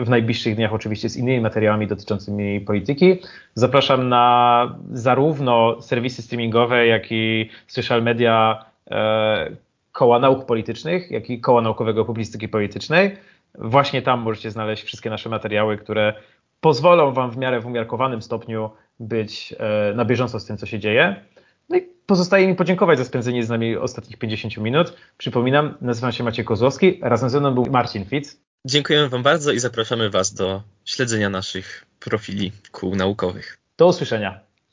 [0.03, 3.17] w najbliższych dniach oczywiście z innymi materiałami dotyczącymi polityki.
[3.53, 9.51] Zapraszam na zarówno serwisy streamingowe, jak i social media e,
[9.91, 13.17] koła nauk politycznych, jak i koła naukowego publicystyki politycznej.
[13.55, 16.13] Właśnie tam możecie znaleźć wszystkie nasze materiały, które
[16.61, 20.79] pozwolą Wam w miarę w umiarkowanym stopniu być e, na bieżąco z tym, co się
[20.79, 21.15] dzieje.
[22.09, 24.93] Pozostaje mi podziękować za spędzenie z nami ostatnich 50 minut.
[25.17, 28.37] Przypominam, nazywam się Maciej Kozłowski, razem ze mną był Marcin Fitz.
[28.65, 33.57] Dziękujemy Wam bardzo i zapraszamy Was do śledzenia naszych profili kół naukowych.
[33.77, 34.39] Do usłyszenia.